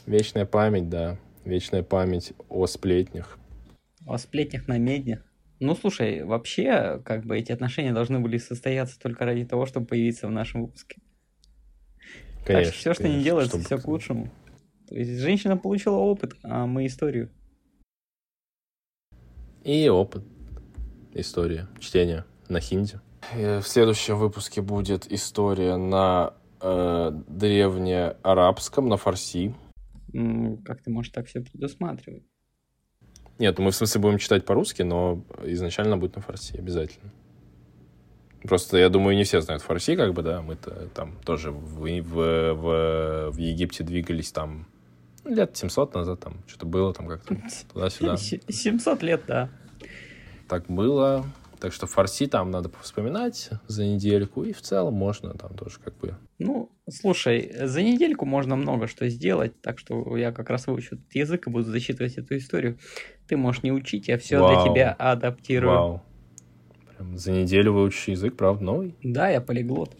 [0.08, 1.20] Вечная память, да.
[1.46, 3.38] Вечная память о сплетнях.
[4.08, 5.22] О сплетнях на медне.
[5.60, 10.26] Ну, слушай, вообще, как бы эти отношения должны были состояться только ради того, чтобы появиться
[10.28, 11.00] в нашем выпуске.
[12.44, 12.54] Конечно.
[12.54, 13.66] Так что все, что конечно, не делается, чтобы...
[13.66, 14.32] все к лучшему.
[14.88, 17.30] То есть женщина получила опыт, а мы историю.
[19.64, 20.24] И опыт.
[21.14, 21.68] История.
[21.80, 23.00] Чтение на хинди.
[23.36, 29.56] И в следующем выпуске будет история на э, древнеарабском, на фарси.
[30.66, 32.24] Как ты можешь так все предусматривать?
[33.40, 37.12] Нет, мы в смысле будем читать по-русски, но изначально будет на фарси обязательно.
[38.44, 42.54] Просто, я думаю, не все знают фарси, как бы, да, мы-то там тоже в, в,
[42.54, 44.68] в, в Египте двигались там
[45.26, 47.36] лет 700 назад, там что-то было там как-то
[47.74, 48.18] туда-сюда.
[48.18, 49.50] 700 лет, да.
[50.48, 51.26] Так было,
[51.62, 55.96] так что фарси там надо вспоминать за недельку, и в целом можно там тоже как
[56.00, 56.18] бы...
[56.40, 61.14] Ну, слушай, за недельку можно много что сделать, так что я как раз выучу этот
[61.14, 62.80] язык и буду зачитывать эту историю.
[63.28, 64.56] Ты можешь не учить, я все Вау.
[64.56, 65.72] для тебя адаптирую.
[65.72, 66.04] Вау.
[66.98, 68.96] Прям за неделю выучишь язык, правда, новый?
[69.04, 69.96] Да, я полиглот.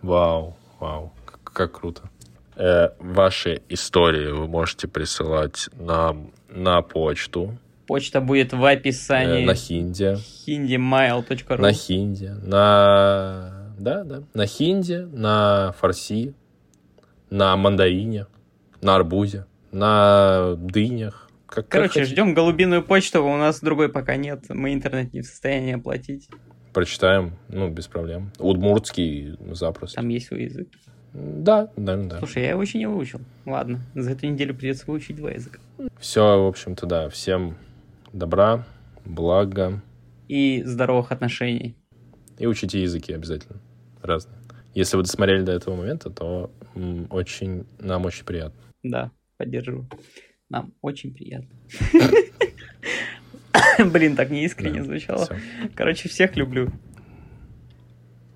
[0.00, 2.08] Вау, вау, как, как круто.
[2.54, 9.42] Э, ваши истории вы можете присылать нам на почту Почта будет в описании.
[9.42, 10.16] Э, на хинди.
[10.46, 12.32] hindimail.ru На хинди.
[12.42, 13.72] На...
[13.78, 14.22] Да, да.
[14.34, 16.34] На хинди, на фарси,
[17.30, 18.26] на мандарине,
[18.80, 21.28] на арбузе, на дынях.
[21.46, 24.44] Как, Короче, как ждем голубиную почту, у нас другой пока нет.
[24.48, 26.28] Мы интернет не в состоянии оплатить.
[26.72, 28.32] Прочитаем, ну, без проблем.
[28.38, 29.96] Удмуртский запросто.
[29.96, 30.68] Там есть свой язык.
[31.14, 32.18] Да, да, да.
[32.18, 33.20] Слушай, я его еще не выучил.
[33.46, 35.60] Ладно, за эту неделю придется выучить два языка.
[35.98, 37.08] Все, в общем-то, да.
[37.08, 37.56] Всем
[38.16, 38.66] добра,
[39.04, 39.82] блага.
[40.28, 41.76] И здоровых отношений.
[42.38, 43.60] И учите языки обязательно.
[44.02, 44.38] Разные.
[44.74, 46.50] Если вы досмотрели до этого момента, то
[47.10, 48.60] очень, нам очень приятно.
[48.82, 49.88] Да, поддерживаю.
[50.48, 51.48] Нам очень приятно.
[53.90, 55.28] Блин, так неискренне звучало.
[55.74, 56.70] Короче, всех люблю.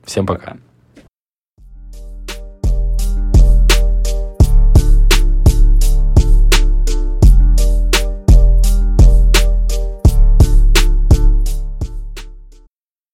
[0.04, 0.58] Всем пока.